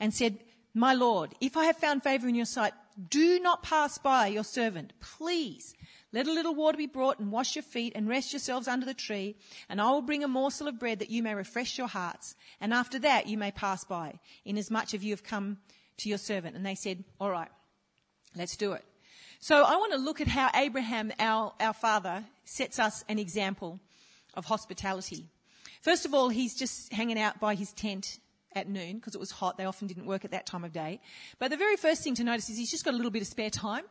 and 0.00 0.12
said, 0.12 0.40
My 0.74 0.92
Lord, 0.92 1.36
if 1.40 1.56
I 1.56 1.66
have 1.66 1.76
found 1.76 2.02
favor 2.02 2.26
in 2.26 2.34
your 2.34 2.46
sight, 2.46 2.72
do 3.08 3.38
not 3.38 3.62
pass 3.62 3.96
by 3.96 4.26
your 4.26 4.42
servant. 4.42 4.92
Please 5.00 5.72
let 6.12 6.26
a 6.26 6.32
little 6.32 6.52
water 6.54 6.76
be 6.76 6.86
brought 6.86 7.20
and 7.20 7.30
wash 7.30 7.54
your 7.54 7.62
feet 7.62 7.92
and 7.94 8.08
rest 8.08 8.32
yourselves 8.32 8.66
under 8.66 8.84
the 8.84 8.92
tree. 8.92 9.36
And 9.68 9.80
I 9.80 9.92
will 9.92 10.02
bring 10.02 10.24
a 10.24 10.28
morsel 10.28 10.66
of 10.66 10.80
bread 10.80 10.98
that 10.98 11.10
you 11.10 11.22
may 11.22 11.36
refresh 11.36 11.78
your 11.78 11.86
hearts. 11.86 12.34
And 12.60 12.74
after 12.74 12.98
that 12.98 13.28
you 13.28 13.38
may 13.38 13.52
pass 13.52 13.84
by, 13.84 14.18
inasmuch 14.44 14.94
as 14.94 15.04
you 15.04 15.12
have 15.12 15.22
come 15.22 15.58
to 15.98 16.08
your 16.08 16.18
servant. 16.18 16.56
And 16.56 16.66
they 16.66 16.74
said, 16.74 17.04
All 17.20 17.30
right, 17.30 17.50
let's 18.34 18.56
do 18.56 18.72
it. 18.72 18.84
So 19.42 19.64
I 19.64 19.76
want 19.76 19.92
to 19.92 19.98
look 19.98 20.20
at 20.20 20.28
how 20.28 20.50
Abraham, 20.54 21.12
our, 21.19 21.54
our 21.60 21.72
father, 21.72 22.25
sets 22.44 22.78
us 22.78 23.02
an 23.08 23.19
example 23.19 23.81
of 24.34 24.44
hospitality. 24.44 25.31
First 25.81 26.04
of 26.04 26.12
all, 26.12 26.28
he's 26.28 26.54
just 26.54 26.92
hanging 26.92 27.19
out 27.19 27.40
by 27.40 27.54
his 27.54 27.72
tent 27.72 28.19
at 28.54 28.69
noon 28.69 28.96
because 28.96 29.14
it 29.14 29.19
was 29.19 29.31
hot. 29.31 29.56
They 29.56 29.64
often 29.64 29.88
didn't 29.88 30.04
work 30.04 30.26
at 30.26 30.32
that 30.32 30.44
time 30.44 30.62
of 30.62 30.75
day. 30.75 31.00
But 31.38 31.50
the 31.50 31.56
very 31.56 31.76
first 31.76 32.04
thing 32.04 32.14
to 32.16 32.25
notice 32.25 32.50
is 32.50 32.58
he's 32.58 32.70
just 32.70 32.84
got 32.84 32.92
a 32.92 32.96
little 32.98 33.10
bit 33.10 33.22
of 33.22 33.28
spare 33.28 33.48
time. 33.48 33.84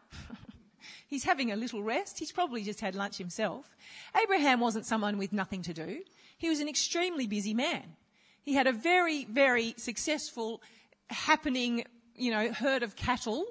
he's 1.07 1.23
having 1.23 1.51
a 1.51 1.55
little 1.55 1.81
rest. 1.81 2.19
He's 2.19 2.31
probably 2.31 2.61
just 2.61 2.79
had 2.79 2.93
lunch 2.93 3.17
himself. 3.17 3.75
Abraham 4.21 4.59
wasn't 4.59 4.85
someone 4.85 5.17
with 5.17 5.33
nothing 5.33 5.63
to 5.63 5.73
do. 5.73 6.03
He 6.37 6.47
was 6.47 6.59
an 6.59 6.69
extremely 6.69 7.25
busy 7.25 7.55
man. 7.55 7.95
He 8.43 8.53
had 8.53 8.67
a 8.67 8.71
very, 8.71 9.25
very 9.25 9.73
successful, 9.77 10.61
happening, 11.09 11.85
you 12.15 12.29
know, 12.29 12.53
herd 12.53 12.83
of 12.83 12.95
cattle 12.95 13.47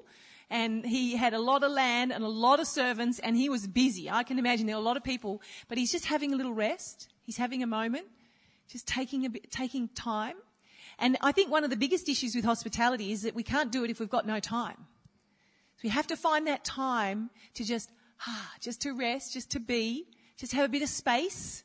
and 0.49 0.85
he 0.85 1.15
had 1.15 1.33
a 1.33 1.39
lot 1.39 1.63
of 1.63 1.71
land 1.71 2.11
and 2.11 2.23
a 2.23 2.27
lot 2.27 2.59
of 2.59 2.67
servants 2.67 3.19
and 3.19 3.35
he 3.35 3.49
was 3.49 3.67
busy. 3.67 4.09
I 4.09 4.23
can 4.23 4.39
imagine 4.39 4.65
there 4.65 4.75
were 4.75 4.81
a 4.81 4.85
lot 4.85 4.97
of 4.97 5.03
people, 5.03 5.41
but 5.67 5.77
he's 5.77 5.91
just 5.91 6.05
having 6.05 6.33
a 6.33 6.35
little 6.35 6.53
rest. 6.53 7.09
He's 7.21 7.37
having 7.37 7.61
a 7.61 7.67
moment, 7.67 8.07
just 8.67 8.87
taking 8.87 9.25
a 9.25 9.29
bit, 9.29 9.51
taking 9.51 9.87
time. 9.89 10.35
And 10.97 11.17
I 11.21 11.31
think 11.31 11.51
one 11.51 11.63
of 11.63 11.69
the 11.69 11.77
biggest 11.77 12.09
issues 12.09 12.35
with 12.35 12.45
hospitality 12.45 13.11
is 13.11 13.21
that 13.21 13.35
we 13.35 13.43
can't 13.43 13.71
do 13.71 13.83
it 13.83 13.91
if 13.91 13.99
we've 13.99 14.09
got 14.09 14.25
no 14.25 14.39
time. 14.39 14.87
So 15.77 15.81
we 15.83 15.89
have 15.89 16.07
to 16.07 16.17
find 16.17 16.47
that 16.47 16.65
time 16.65 17.29
to 17.53 17.63
just, 17.63 17.89
ah, 18.27 18.51
just 18.59 18.81
to 18.81 18.93
rest, 18.93 19.33
just 19.33 19.51
to 19.51 19.59
be, 19.59 20.07
just 20.37 20.53
have 20.53 20.65
a 20.65 20.69
bit 20.69 20.81
of 20.81 20.89
space. 20.89 21.63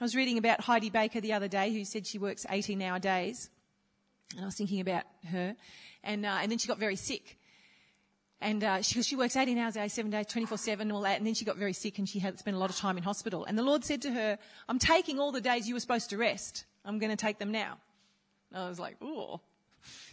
I 0.00 0.04
was 0.04 0.14
reading 0.14 0.36
about 0.36 0.60
Heidi 0.60 0.90
Baker 0.90 1.20
the 1.20 1.32
other 1.32 1.48
day 1.48 1.72
who 1.72 1.84
said 1.84 2.06
she 2.06 2.18
works 2.18 2.44
18 2.48 2.82
hour 2.82 2.98
days. 2.98 3.48
And 4.32 4.42
I 4.42 4.44
was 4.44 4.54
thinking 4.54 4.80
about 4.80 5.04
her. 5.30 5.56
And, 6.04 6.26
uh, 6.26 6.38
and 6.40 6.50
then 6.50 6.58
she 6.58 6.68
got 6.68 6.78
very 6.78 6.96
sick. 6.96 7.35
And 8.40 8.62
uh, 8.62 8.82
she, 8.82 9.02
she 9.02 9.16
works 9.16 9.34
18 9.34 9.56
hours 9.56 9.76
a 9.76 9.80
day, 9.80 9.88
seven 9.88 10.10
days, 10.10 10.26
24 10.26 10.58
7, 10.58 10.92
all 10.92 11.00
that. 11.02 11.16
And 11.16 11.26
then 11.26 11.34
she 11.34 11.44
got 11.44 11.56
very 11.56 11.72
sick 11.72 11.98
and 11.98 12.08
she 12.08 12.18
had 12.18 12.38
spent 12.38 12.56
a 12.56 12.60
lot 12.60 12.70
of 12.70 12.76
time 12.76 12.98
in 12.98 13.02
hospital. 13.02 13.44
And 13.44 13.56
the 13.56 13.62
Lord 13.62 13.84
said 13.84 14.02
to 14.02 14.12
her, 14.12 14.38
I'm 14.68 14.78
taking 14.78 15.18
all 15.18 15.32
the 15.32 15.40
days 15.40 15.66
you 15.66 15.74
were 15.74 15.80
supposed 15.80 16.10
to 16.10 16.18
rest. 16.18 16.66
I'm 16.84 16.98
going 16.98 17.10
to 17.10 17.16
take 17.16 17.38
them 17.38 17.50
now. 17.50 17.78
And 18.52 18.62
I 18.62 18.68
was 18.68 18.78
like, 18.78 19.00
ooh. 19.02 19.40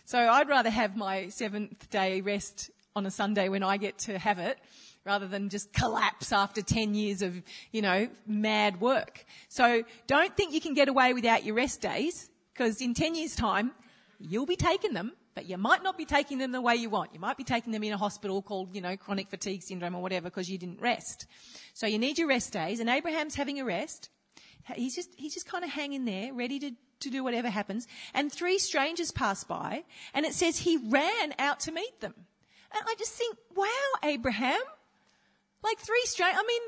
So 0.06 0.18
I'd 0.18 0.48
rather 0.48 0.70
have 0.70 0.96
my 0.96 1.30
seventh 1.30 1.90
day 1.90 2.22
rest 2.22 2.72
on 2.96 3.06
a 3.06 3.12
Sunday 3.12 3.50
when 3.50 3.64
I 3.64 3.78
get 3.78 3.98
to 4.00 4.18
have 4.18 4.40
it 4.40 4.58
rather 5.06 5.28
than 5.28 5.50
just 5.50 5.74
collapse 5.74 6.32
after 6.32 6.62
10 6.62 6.94
years 6.94 7.22
of, 7.22 7.42
you 7.72 7.82
know, 7.82 8.08
mad 8.26 8.80
work. 8.80 9.26
So 9.50 9.84
don't 10.08 10.36
think 10.38 10.54
you 10.54 10.62
can 10.62 10.74
get 10.74 10.88
away 10.88 11.14
without 11.14 11.44
your 11.44 11.56
rest 11.56 11.82
days 11.82 12.30
because 12.54 12.80
in 12.82 12.94
10 12.94 13.16
years 13.16 13.36
time, 13.36 13.72
you'll 14.20 14.46
be 14.46 14.56
taking 14.56 14.94
them 14.94 15.12
but 15.36 15.46
you 15.46 15.58
might 15.58 15.84
not 15.84 15.98
be 15.98 16.06
taking 16.06 16.38
them 16.38 16.52
the 16.52 16.62
way 16.62 16.76
you 16.76 16.90
want. 16.90 17.14
You 17.14 17.20
might 17.20 17.38
be 17.38 17.44
taking 17.44 17.72
them 17.72 17.84
in 17.84 17.94
a 17.94 17.98
hospital 17.98 18.42
called, 18.42 18.76
you 18.76 18.82
know, 18.82 18.96
chronic 18.98 19.30
fatigue 19.30 19.64
syndrome 19.64 19.96
or 19.96 20.02
whatever 20.02 20.26
because 20.26 20.50
you 20.50 20.58
didn't 20.58 20.82
rest. 20.82 21.26
So 21.74 21.88
you 21.88 21.98
need 21.98 22.18
your 22.18 22.28
rest 22.28 22.54
days 22.54 22.80
and 22.80 22.90
Abraham's 22.90 23.36
having 23.36 23.60
a 23.60 23.66
rest. 23.66 24.10
He's 24.76 24.96
just, 24.96 25.10
he's 25.18 25.34
just 25.34 25.46
kind 25.46 25.64
of 25.64 25.70
hanging 25.70 26.06
there, 26.06 26.34
ready 26.34 26.60
to, 26.60 26.72
to 27.02 27.10
do 27.10 27.24
whatever 27.24 27.50
happens. 27.50 27.88
And 28.14 28.32
three 28.32 28.60
strangers 28.60 29.12
pass 29.12 29.44
by 29.44 29.84
and 30.14 30.26
it 30.26 30.34
says 30.34 30.60
he 30.60 30.78
ran 30.78 31.34
out 31.40 31.60
to 31.62 31.72
meet 31.72 32.00
them. 32.00 32.14
And 32.16 32.84
I 32.88 32.96
just 32.98 33.14
think, 33.14 33.36
wow, 33.56 33.68
Abraham, 34.04 34.60
Like 35.64 35.80
three 35.80 36.02
straight, 36.06 36.36
I 36.36 36.44
mean, 36.44 36.62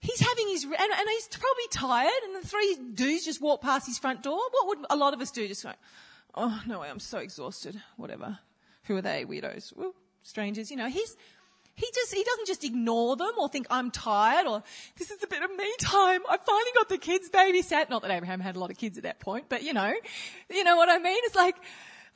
he's 0.00 0.20
having 0.20 0.48
his, 0.48 0.64
and, 0.64 0.74
and 0.74 1.08
he's 1.08 1.28
probably 1.28 1.68
tired 1.70 2.22
and 2.26 2.42
the 2.42 2.46
three 2.46 2.76
dudes 2.94 3.24
just 3.24 3.40
walk 3.40 3.62
past 3.62 3.86
his 3.86 3.98
front 3.98 4.22
door. 4.22 4.38
What 4.50 4.68
would 4.68 4.86
a 4.90 4.96
lot 4.96 5.14
of 5.14 5.20
us 5.20 5.30
do? 5.30 5.46
Just 5.46 5.62
go, 5.62 5.72
oh, 6.34 6.62
no 6.66 6.80
way, 6.80 6.88
I'm 6.90 7.00
so 7.00 7.18
exhausted. 7.18 7.80
Whatever. 7.96 8.38
Who 8.84 8.96
are 8.96 9.02
they? 9.02 9.24
Weirdos. 9.24 9.74
Well, 9.76 9.94
strangers, 10.22 10.70
you 10.70 10.76
know, 10.76 10.88
he's, 10.88 11.16
he 11.74 11.86
just, 11.94 12.14
he 12.14 12.22
doesn't 12.22 12.46
just 12.46 12.64
ignore 12.64 13.16
them 13.16 13.32
or 13.38 13.48
think 13.48 13.66
I'm 13.70 13.90
tired 13.90 14.46
or 14.46 14.62
this 14.96 15.10
is 15.10 15.22
a 15.22 15.26
bit 15.26 15.42
of 15.42 15.50
me 15.56 15.72
time. 15.80 16.20
I 16.28 16.36
finally 16.36 16.70
got 16.74 16.88
the 16.88 16.98
kids 16.98 17.30
babysat. 17.30 17.90
Not 17.90 18.02
that 18.02 18.10
Abraham 18.10 18.40
had 18.40 18.56
a 18.56 18.60
lot 18.60 18.70
of 18.70 18.78
kids 18.78 18.96
at 18.96 19.04
that 19.04 19.20
point, 19.20 19.46
but 19.48 19.62
you 19.62 19.72
know, 19.72 19.92
you 20.50 20.64
know 20.64 20.76
what 20.76 20.88
I 20.88 20.98
mean? 20.98 21.18
It's 21.24 21.34
like, 21.34 21.56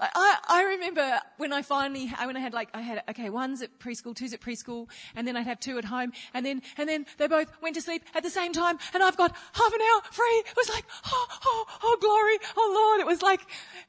I, 0.01 0.39
I 0.49 0.63
remember 0.63 1.21
when 1.39 1.53
I 1.53 1.63
finally, 1.63 2.07
when 2.07 2.37
I 2.37 2.41
had 2.41 2.53
like, 2.53 2.69
I 2.73 2.81
had, 2.83 3.03
okay, 3.11 3.31
one's 3.31 3.63
at 3.63 3.79
preschool, 3.81 4.15
two's 4.15 4.33
at 4.33 4.41
preschool, 4.41 4.89
and 5.17 5.27
then 5.27 5.37
I'd 5.37 5.47
have 5.47 5.59
two 5.59 5.77
at 5.77 5.85
home, 5.85 6.13
and 6.35 6.47
then, 6.47 6.63
and 6.77 6.89
then 6.89 7.05
they 7.17 7.27
both 7.27 7.49
went 7.61 7.75
to 7.75 7.83
sleep 7.83 8.05
at 8.15 8.23
the 8.23 8.31
same 8.31 8.53
time, 8.53 8.79
and 8.95 9.03
I've 9.03 9.17
got 9.17 9.35
half 9.53 9.73
an 9.73 9.81
hour 9.81 10.03
free. 10.13 10.43
It 10.47 10.57
was 10.57 10.69
like, 10.69 10.85
oh, 11.07 11.27
oh, 11.45 11.65
oh, 11.83 11.97
glory, 12.01 12.39
oh 12.57 12.73
Lord. 12.75 13.01
It 13.01 13.07
was 13.07 13.23
like, 13.23 13.41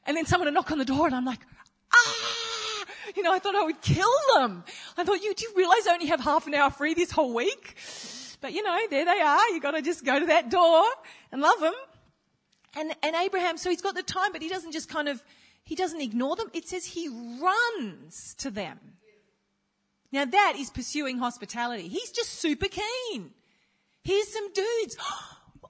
and 0.07 0.17
then 0.17 0.25
someone 0.25 0.47
would 0.47 0.53
knock 0.55 0.71
on 0.71 0.79
the 0.79 0.85
door, 0.85 1.05
and 1.05 1.15
I'm 1.15 1.25
like, 1.25 1.41
ah! 1.93 2.85
You 3.15 3.23
know, 3.23 3.33
I 3.33 3.39
thought 3.39 3.55
I 3.55 3.63
would 3.63 3.81
kill 3.81 4.11
them. 4.35 4.63
I 4.97 5.03
thought, 5.03 5.21
you, 5.21 5.33
do 5.33 5.43
you 5.43 5.53
realize 5.55 5.87
I 5.87 5.93
only 5.93 6.07
have 6.07 6.19
half 6.19 6.47
an 6.47 6.53
hour 6.53 6.69
free 6.69 6.93
this 6.93 7.11
whole 7.11 7.33
week? 7.33 7.75
But 8.41 8.53
you 8.53 8.63
know, 8.63 8.79
there 8.89 9.05
they 9.05 9.21
are. 9.21 9.49
You 9.49 9.59
gotta 9.59 9.81
just 9.81 10.05
go 10.05 10.19
to 10.19 10.25
that 10.27 10.49
door 10.49 10.85
and 11.31 11.41
love 11.41 11.59
them. 11.59 11.73
And, 12.77 12.95
and 13.01 13.15
Abraham, 13.15 13.57
so 13.57 13.69
he's 13.69 13.81
got 13.81 13.95
the 13.95 14.03
time, 14.03 14.31
but 14.31 14.41
he 14.41 14.49
doesn't 14.49 14.71
just 14.71 14.89
kind 14.89 15.09
of, 15.09 15.23
he 15.69 15.75
doesn't 15.75 16.01
ignore 16.01 16.35
them. 16.35 16.49
It 16.51 16.67
says 16.67 16.83
he 16.83 17.07
runs 17.07 18.33
to 18.39 18.49
them. 18.49 18.79
Now 20.11 20.25
that 20.25 20.55
is 20.57 20.71
pursuing 20.71 21.19
hospitality. 21.19 21.88
He's 21.88 22.09
just 22.09 22.31
super 22.31 22.65
keen. 22.67 23.29
Here's 24.03 24.33
some 24.33 24.51
dudes. 24.51 24.97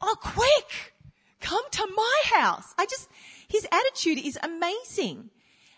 Oh, 0.02 0.16
quick! 0.22 0.94
Come 1.42 1.64
to 1.72 1.86
my 1.94 2.22
house. 2.34 2.74
I 2.78 2.86
just, 2.86 3.10
his 3.50 3.68
attitude 3.70 4.18
is 4.18 4.40
amazing. 4.42 5.30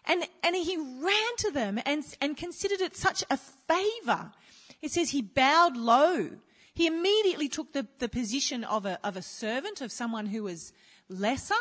And, 0.06 0.28
and 0.44 0.56
he 0.56 0.78
ran 0.78 1.36
to 1.40 1.50
them 1.50 1.80
and, 1.88 2.04
and 2.22 2.38
considered 2.38 2.82
it 2.82 2.96
such 2.96 3.24
a 3.32 3.38
favor. 3.38 4.32
It 4.80 4.92
says 4.92 5.10
he 5.10 5.24
bowed 5.24 5.76
low. 5.76 6.30
He 6.76 6.86
immediately 6.86 7.50
took 7.50 7.74
the, 7.74 7.88
the 7.98 8.10
position 8.10 8.64
of 8.64 8.86
a, 8.86 9.00
of 9.04 9.18
a 9.18 9.24
servant, 9.24 9.82
of 9.82 9.92
someone 9.92 10.28
who 10.28 10.44
was 10.44 10.72
lesser. 11.10 11.56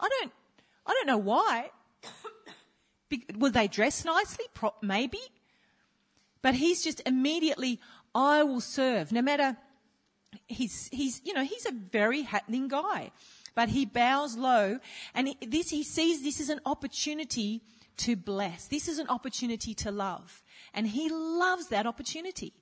I 0.00 0.08
don't, 0.08 0.32
I 0.84 0.94
don't 0.94 1.06
know 1.06 1.18
why. 1.18 1.70
Will 3.38 3.50
they 3.50 3.68
dress 3.68 4.04
nicely? 4.04 4.46
Maybe. 4.82 5.20
But 6.42 6.54
he's 6.54 6.82
just 6.82 7.00
immediately, 7.06 7.80
I 8.14 8.42
will 8.42 8.60
serve. 8.60 9.12
No 9.12 9.22
matter, 9.22 9.56
he's, 10.46 10.88
he's, 10.92 11.20
you 11.24 11.32
know, 11.32 11.44
he's 11.44 11.66
a 11.66 11.72
very 11.72 12.22
happening 12.22 12.68
guy. 12.68 13.12
But 13.54 13.68
he 13.68 13.84
bows 13.84 14.36
low 14.36 14.78
and 15.14 15.34
this, 15.46 15.70
he 15.70 15.82
sees 15.82 16.22
this 16.22 16.40
is 16.40 16.48
an 16.48 16.60
opportunity 16.64 17.62
to 17.98 18.16
bless. 18.16 18.66
This 18.66 18.88
is 18.88 18.98
an 18.98 19.08
opportunity 19.08 19.74
to 19.74 19.90
love. 19.90 20.42
And 20.74 20.86
he 20.86 21.08
loves 21.10 21.68
that 21.68 21.86
opportunity. 21.86 22.54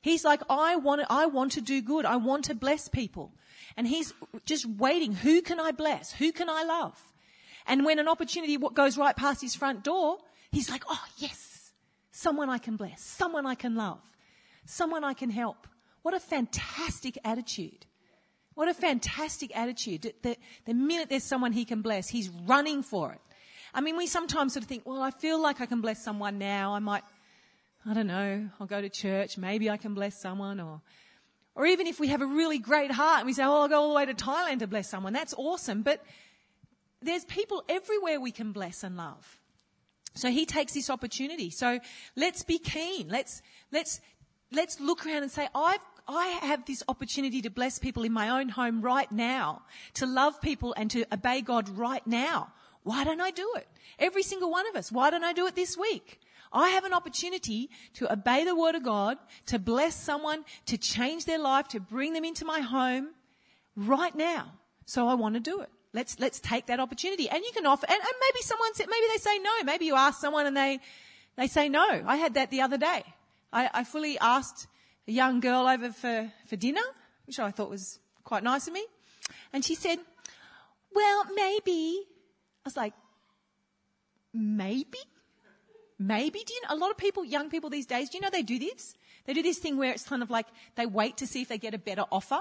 He's 0.00 0.24
like, 0.24 0.40
I 0.48 0.76
want 0.76 1.02
I 1.10 1.26
want 1.26 1.52
to 1.52 1.60
do 1.60 1.82
good. 1.82 2.04
I 2.04 2.16
want 2.16 2.44
to 2.44 2.54
bless 2.54 2.86
people. 2.86 3.32
And 3.76 3.88
he's 3.88 4.14
just 4.44 4.64
waiting. 4.64 5.12
Who 5.12 5.42
can 5.42 5.58
I 5.58 5.72
bless? 5.72 6.12
Who 6.12 6.30
can 6.30 6.48
I 6.48 6.62
love? 6.62 7.02
And 7.66 7.84
when 7.84 7.98
an 7.98 8.08
opportunity 8.08 8.56
goes 8.56 8.96
right 8.96 9.16
past 9.16 9.40
his 9.40 9.54
front 9.54 9.82
door, 9.82 10.18
he's 10.52 10.70
like, 10.70 10.84
oh 10.88 11.04
yes, 11.18 11.72
someone 12.12 12.48
I 12.48 12.58
can 12.58 12.76
bless, 12.76 13.02
someone 13.02 13.46
I 13.46 13.54
can 13.54 13.74
love, 13.74 14.00
someone 14.64 15.04
I 15.04 15.14
can 15.14 15.30
help. 15.30 15.66
What 16.02 16.14
a 16.14 16.20
fantastic 16.20 17.18
attitude. 17.24 17.86
What 18.54 18.68
a 18.68 18.74
fantastic 18.74 19.54
attitude. 19.56 20.14
The, 20.22 20.36
the 20.64 20.72
minute 20.72 21.10
there's 21.10 21.24
someone 21.24 21.52
he 21.52 21.64
can 21.64 21.82
bless, 21.82 22.08
he's 22.08 22.30
running 22.30 22.82
for 22.82 23.12
it. 23.12 23.20
I 23.74 23.82
mean, 23.82 23.96
we 23.98 24.06
sometimes 24.06 24.54
sort 24.54 24.62
of 24.62 24.68
think, 24.68 24.86
well, 24.86 25.02
I 25.02 25.10
feel 25.10 25.38
like 25.40 25.60
I 25.60 25.66
can 25.66 25.82
bless 25.82 26.02
someone 26.02 26.38
now. 26.38 26.72
I 26.72 26.78
might, 26.78 27.02
I 27.84 27.92
don't 27.92 28.06
know, 28.06 28.48
I'll 28.58 28.66
go 28.66 28.80
to 28.80 28.88
church. 28.88 29.36
Maybe 29.36 29.68
I 29.68 29.76
can 29.76 29.92
bless 29.92 30.18
someone 30.18 30.60
or, 30.60 30.80
or 31.54 31.66
even 31.66 31.86
if 31.86 32.00
we 32.00 32.08
have 32.08 32.22
a 32.22 32.26
really 32.26 32.58
great 32.58 32.90
heart 32.90 33.18
and 33.18 33.26
we 33.26 33.34
say, 33.34 33.44
oh, 33.44 33.62
I'll 33.62 33.68
go 33.68 33.82
all 33.82 33.88
the 33.90 33.94
way 33.96 34.06
to 34.06 34.14
Thailand 34.14 34.60
to 34.60 34.66
bless 34.66 34.88
someone. 34.88 35.12
That's 35.12 35.34
awesome. 35.36 35.82
But 35.82 36.02
there's 37.02 37.24
people 37.24 37.62
everywhere 37.68 38.20
we 38.20 38.30
can 38.30 38.52
bless 38.52 38.82
and 38.82 38.96
love. 38.96 39.40
So 40.14 40.30
he 40.30 40.46
takes 40.46 40.72
this 40.72 40.88
opportunity. 40.88 41.50
So 41.50 41.78
let's 42.16 42.42
be 42.42 42.58
keen. 42.58 43.08
Let's, 43.08 43.42
let's, 43.70 44.00
let's 44.50 44.80
look 44.80 45.06
around 45.06 45.22
and 45.22 45.30
say, 45.30 45.48
I've, 45.54 45.80
I 46.08 46.28
have 46.42 46.64
this 46.64 46.82
opportunity 46.88 47.42
to 47.42 47.50
bless 47.50 47.78
people 47.78 48.02
in 48.04 48.12
my 48.12 48.30
own 48.30 48.48
home 48.48 48.80
right 48.80 49.10
now, 49.10 49.62
to 49.94 50.06
love 50.06 50.40
people 50.40 50.74
and 50.76 50.90
to 50.92 51.04
obey 51.12 51.42
God 51.42 51.68
right 51.68 52.06
now. 52.06 52.52
Why 52.82 53.04
don't 53.04 53.20
I 53.20 53.30
do 53.30 53.54
it? 53.56 53.66
Every 53.98 54.22
single 54.22 54.50
one 54.50 54.68
of 54.68 54.76
us. 54.76 54.92
Why 54.92 55.10
don't 55.10 55.24
I 55.24 55.32
do 55.32 55.46
it 55.46 55.56
this 55.56 55.76
week? 55.76 56.20
I 56.52 56.70
have 56.70 56.84
an 56.84 56.94
opportunity 56.94 57.68
to 57.94 58.10
obey 58.10 58.44
the 58.44 58.54
word 58.54 58.76
of 58.76 58.84
God, 58.84 59.18
to 59.46 59.58
bless 59.58 59.96
someone, 59.96 60.44
to 60.66 60.78
change 60.78 61.24
their 61.24 61.40
life, 61.40 61.68
to 61.68 61.80
bring 61.80 62.12
them 62.12 62.24
into 62.24 62.44
my 62.44 62.60
home 62.60 63.08
right 63.74 64.14
now. 64.14 64.52
So 64.86 65.08
I 65.08 65.14
want 65.14 65.34
to 65.34 65.40
do 65.40 65.60
it. 65.60 65.70
Let's, 65.96 66.20
let's 66.20 66.40
take 66.40 66.66
that 66.66 66.78
opportunity. 66.78 67.26
And 67.30 67.42
you 67.42 67.50
can 67.54 67.64
offer, 67.64 67.86
and, 67.88 67.98
and 67.98 68.12
maybe 68.20 68.42
someone 68.42 68.74
said, 68.74 68.86
maybe 68.86 69.06
they 69.14 69.18
say 69.18 69.38
no. 69.38 69.50
Maybe 69.64 69.86
you 69.86 69.94
ask 69.94 70.20
someone 70.20 70.44
and 70.44 70.54
they, 70.54 70.78
they 71.36 71.46
say 71.46 71.70
no. 71.70 72.02
I 72.06 72.16
had 72.16 72.34
that 72.34 72.50
the 72.50 72.60
other 72.60 72.76
day. 72.76 73.02
I, 73.50 73.70
I 73.72 73.84
fully 73.84 74.18
asked 74.18 74.66
a 75.08 75.12
young 75.12 75.40
girl 75.40 75.66
over 75.66 75.90
for, 75.92 76.30
for 76.48 76.56
dinner, 76.56 76.82
which 77.26 77.38
I 77.38 77.50
thought 77.50 77.70
was 77.70 77.98
quite 78.24 78.42
nice 78.42 78.66
of 78.68 78.74
me. 78.74 78.84
And 79.54 79.64
she 79.64 79.74
said, 79.74 79.98
well, 80.94 81.24
maybe. 81.34 82.02
I 82.02 82.66
was 82.66 82.76
like, 82.76 82.92
maybe? 84.34 84.98
Maybe? 85.98 86.42
Do 86.46 86.52
you 86.52 86.60
know, 86.68 86.74
a 86.74 86.78
lot 86.78 86.90
of 86.90 86.98
people, 86.98 87.24
young 87.24 87.48
people 87.48 87.70
these 87.70 87.86
days, 87.86 88.10
do 88.10 88.18
you 88.18 88.22
know 88.22 88.28
they 88.30 88.42
do 88.42 88.58
this? 88.58 88.94
They 89.24 89.32
do 89.32 89.42
this 89.42 89.56
thing 89.56 89.78
where 89.78 89.92
it's 89.92 90.06
kind 90.06 90.22
of 90.22 90.28
like 90.28 90.46
they 90.74 90.84
wait 90.84 91.16
to 91.16 91.26
see 91.26 91.40
if 91.40 91.48
they 91.48 91.56
get 91.56 91.72
a 91.72 91.78
better 91.78 92.04
offer. 92.12 92.40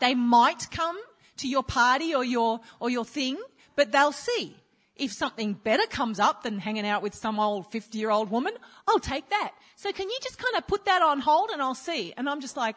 They 0.00 0.14
might 0.14 0.70
come 0.70 0.98
to 1.40 1.48
your 1.48 1.62
party 1.62 2.14
or 2.14 2.24
your, 2.24 2.60
or 2.80 2.90
your 2.90 3.04
thing, 3.04 3.36
but 3.76 3.92
they'll 3.92 4.12
see. 4.12 4.56
If 4.96 5.12
something 5.12 5.54
better 5.54 5.86
comes 5.86 6.20
up 6.20 6.42
than 6.42 6.58
hanging 6.58 6.86
out 6.86 7.02
with 7.02 7.14
some 7.14 7.40
old 7.40 7.70
50 7.72 7.98
year 7.98 8.10
old 8.10 8.30
woman, 8.30 8.52
I'll 8.86 9.00
take 9.00 9.28
that. 9.30 9.52
So 9.76 9.92
can 9.92 10.08
you 10.10 10.18
just 10.22 10.38
kind 10.38 10.56
of 10.56 10.66
put 10.66 10.84
that 10.84 11.00
on 11.00 11.20
hold 11.20 11.50
and 11.50 11.62
I'll 11.62 11.74
see? 11.74 12.12
And 12.16 12.28
I'm 12.28 12.40
just 12.40 12.56
like, 12.56 12.76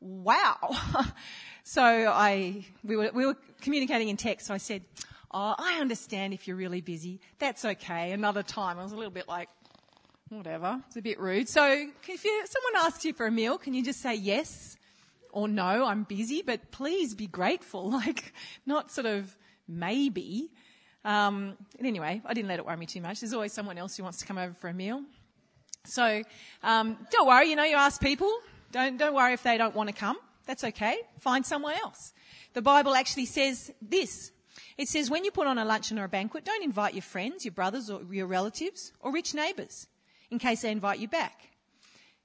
wow. 0.00 0.76
so 1.64 1.82
I, 1.82 2.64
we 2.84 2.96
were, 2.96 3.10
we 3.12 3.26
were 3.26 3.36
communicating 3.60 4.08
in 4.08 4.16
text. 4.16 4.46
So 4.46 4.54
I 4.54 4.58
said, 4.58 4.82
Oh, 5.32 5.54
I 5.56 5.78
understand 5.80 6.34
if 6.34 6.48
you're 6.48 6.56
really 6.56 6.80
busy. 6.80 7.20
That's 7.38 7.64
okay. 7.64 8.10
Another 8.10 8.42
time. 8.42 8.80
I 8.80 8.82
was 8.82 8.90
a 8.90 8.96
little 8.96 9.12
bit 9.12 9.28
like, 9.28 9.48
whatever. 10.28 10.82
It's 10.88 10.96
a 10.96 11.02
bit 11.02 11.20
rude. 11.20 11.48
So 11.48 11.64
if 11.70 12.24
you, 12.24 12.46
someone 12.46 12.84
asks 12.84 13.04
you 13.04 13.12
for 13.12 13.26
a 13.26 13.30
meal, 13.30 13.56
can 13.56 13.72
you 13.72 13.84
just 13.84 14.00
say 14.00 14.16
yes? 14.16 14.76
Or 15.32 15.48
no, 15.48 15.84
I'm 15.84 16.04
busy, 16.04 16.42
but 16.42 16.70
please 16.70 17.14
be 17.14 17.26
grateful, 17.26 17.90
like 18.02 18.32
not 18.66 18.90
sort 18.90 19.06
of 19.06 19.36
maybe. 19.68 20.50
Um, 21.04 21.56
anyway, 21.78 22.20
I 22.24 22.34
didn't 22.34 22.48
let 22.48 22.58
it 22.58 22.66
worry 22.66 22.76
me 22.76 22.86
too 22.86 23.00
much. 23.00 23.20
There's 23.20 23.32
always 23.32 23.52
someone 23.52 23.78
else 23.78 23.96
who 23.96 24.02
wants 24.02 24.18
to 24.18 24.26
come 24.26 24.38
over 24.38 24.52
for 24.52 24.68
a 24.68 24.74
meal. 24.74 25.02
So 25.84 26.22
um, 26.62 26.98
don't 27.10 27.26
worry, 27.26 27.48
you 27.48 27.56
know, 27.56 27.64
you 27.64 27.76
ask 27.76 28.00
people. 28.00 28.30
Don't, 28.72 28.98
don't 28.98 29.14
worry 29.14 29.32
if 29.32 29.42
they 29.42 29.56
don't 29.56 29.74
want 29.74 29.88
to 29.88 29.94
come. 29.94 30.16
That's 30.46 30.64
okay. 30.64 30.98
Find 31.20 31.44
somewhere 31.44 31.76
else. 31.82 32.12
The 32.52 32.62
Bible 32.62 32.94
actually 32.94 33.26
says 33.26 33.72
this. 33.80 34.32
It 34.76 34.88
says 34.88 35.10
when 35.10 35.24
you 35.24 35.30
put 35.30 35.46
on 35.46 35.58
a 35.58 35.64
luncheon 35.64 35.98
or 35.98 36.04
a 36.04 36.08
banquet, 36.08 36.44
don't 36.44 36.62
invite 36.62 36.94
your 36.94 37.02
friends, 37.02 37.44
your 37.44 37.52
brothers 37.52 37.90
or 37.90 38.02
your 38.10 38.26
relatives 38.26 38.92
or 39.00 39.12
rich 39.12 39.34
neighbours 39.34 39.86
in 40.30 40.38
case 40.38 40.62
they 40.62 40.70
invite 40.70 40.98
you 40.98 41.08
back 41.08 41.50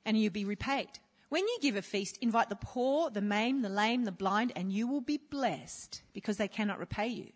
and 0.06 0.20
you'll 0.20 0.32
be 0.32 0.46
repaid. 0.46 0.90
When 1.36 1.50
you 1.50 1.58
give 1.62 1.76
a 1.76 1.82
feast, 1.82 2.18
invite 2.22 2.48
the 2.48 2.56
poor, 2.56 3.10
the 3.10 3.20
maimed, 3.20 3.66
the 3.66 3.68
lame, 3.68 4.06
the 4.06 4.14
blind, 4.14 4.54
and 4.56 4.72
you 4.72 4.88
will 4.88 5.02
be 5.02 5.18
blessed 5.18 6.02
because 6.14 6.38
they 6.38 6.48
cannot 6.48 6.80
repay 6.80 7.08
you. 7.08 7.30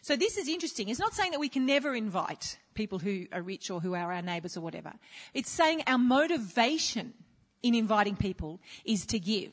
So 0.00 0.16
this 0.16 0.38
is 0.38 0.48
interesting. 0.48 0.88
It's 0.88 0.98
not 0.98 1.12
saying 1.12 1.32
that 1.32 1.40
we 1.40 1.50
can 1.50 1.66
never 1.66 1.94
invite 1.94 2.58
people 2.72 2.98
who 2.98 3.26
are 3.32 3.42
rich 3.42 3.70
or 3.70 3.82
who 3.82 3.92
are 3.92 4.10
our 4.10 4.22
neighbours 4.22 4.56
or 4.56 4.62
whatever. 4.62 4.94
It's 5.34 5.50
saying 5.50 5.82
our 5.86 5.98
motivation 5.98 7.12
in 7.62 7.74
inviting 7.74 8.16
people 8.16 8.62
is 8.86 9.04
to 9.08 9.18
give. 9.18 9.52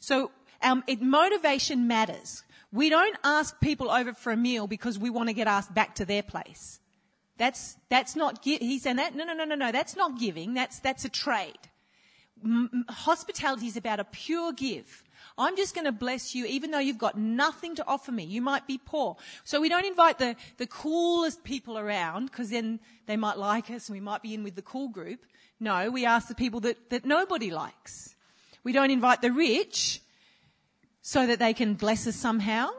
So 0.00 0.32
our 0.60 0.82
it, 0.88 1.00
motivation 1.00 1.86
matters. 1.86 2.42
We 2.72 2.88
don't 2.88 3.16
ask 3.22 3.60
people 3.60 3.88
over 3.88 4.14
for 4.14 4.32
a 4.32 4.36
meal 4.36 4.66
because 4.66 4.98
we 4.98 5.10
want 5.10 5.28
to 5.28 5.32
get 5.32 5.46
asked 5.46 5.72
back 5.72 5.94
to 5.94 6.04
their 6.04 6.24
place. 6.24 6.80
That's, 7.38 7.76
that's 7.88 8.16
not, 8.16 8.40
he's 8.42 8.82
saying 8.82 8.96
that, 8.96 9.14
no, 9.14 9.22
no, 9.22 9.34
no, 9.34 9.44
no, 9.44 9.54
no, 9.54 9.70
that's 9.70 9.94
not 9.94 10.18
giving. 10.18 10.54
That's, 10.54 10.80
that's 10.80 11.04
a 11.04 11.08
trade 11.08 11.69
hospitality 12.88 13.66
is 13.66 13.76
about 13.76 14.00
a 14.00 14.04
pure 14.04 14.52
give. 14.52 15.04
I'm 15.38 15.56
just 15.56 15.74
going 15.74 15.84
to 15.84 15.92
bless 15.92 16.34
you 16.34 16.46
even 16.46 16.70
though 16.70 16.78
you've 16.78 16.98
got 16.98 17.18
nothing 17.18 17.74
to 17.76 17.86
offer 17.86 18.12
me. 18.12 18.24
You 18.24 18.42
might 18.42 18.66
be 18.66 18.78
poor. 18.78 19.16
So 19.44 19.60
we 19.60 19.68
don't 19.68 19.86
invite 19.86 20.18
the, 20.18 20.36
the 20.58 20.66
coolest 20.66 21.44
people 21.44 21.78
around 21.78 22.26
because 22.26 22.50
then 22.50 22.80
they 23.06 23.16
might 23.16 23.38
like 23.38 23.70
us 23.70 23.88
and 23.88 23.96
we 23.96 24.00
might 24.00 24.22
be 24.22 24.34
in 24.34 24.42
with 24.42 24.54
the 24.54 24.62
cool 24.62 24.88
group. 24.88 25.24
No, 25.58 25.90
we 25.90 26.04
ask 26.06 26.28
the 26.28 26.34
people 26.34 26.60
that, 26.60 26.90
that 26.90 27.04
nobody 27.04 27.50
likes. 27.50 28.14
We 28.64 28.72
don't 28.72 28.90
invite 28.90 29.22
the 29.22 29.32
rich 29.32 30.00
so 31.02 31.26
that 31.26 31.38
they 31.38 31.52
can 31.52 31.74
bless 31.74 32.06
us 32.06 32.16
somehow. 32.16 32.70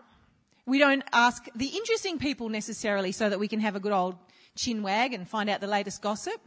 We 0.66 0.80
don't 0.80 1.04
ask 1.12 1.46
the 1.56 1.68
interesting 1.68 2.20
people 2.20 2.50
necessarily 2.50 3.12
so 3.12 3.30
that 3.30 3.40
we 3.40 3.48
can 3.48 3.60
have 3.60 3.76
a 3.76 3.80
good 3.80 3.92
old 3.92 4.16
chin 4.56 4.84
wag 4.84 5.14
and 5.14 5.28
find 5.28 5.50
out 5.50 5.62
the 5.62 5.68
latest 5.68 6.02
gossip. 6.02 6.40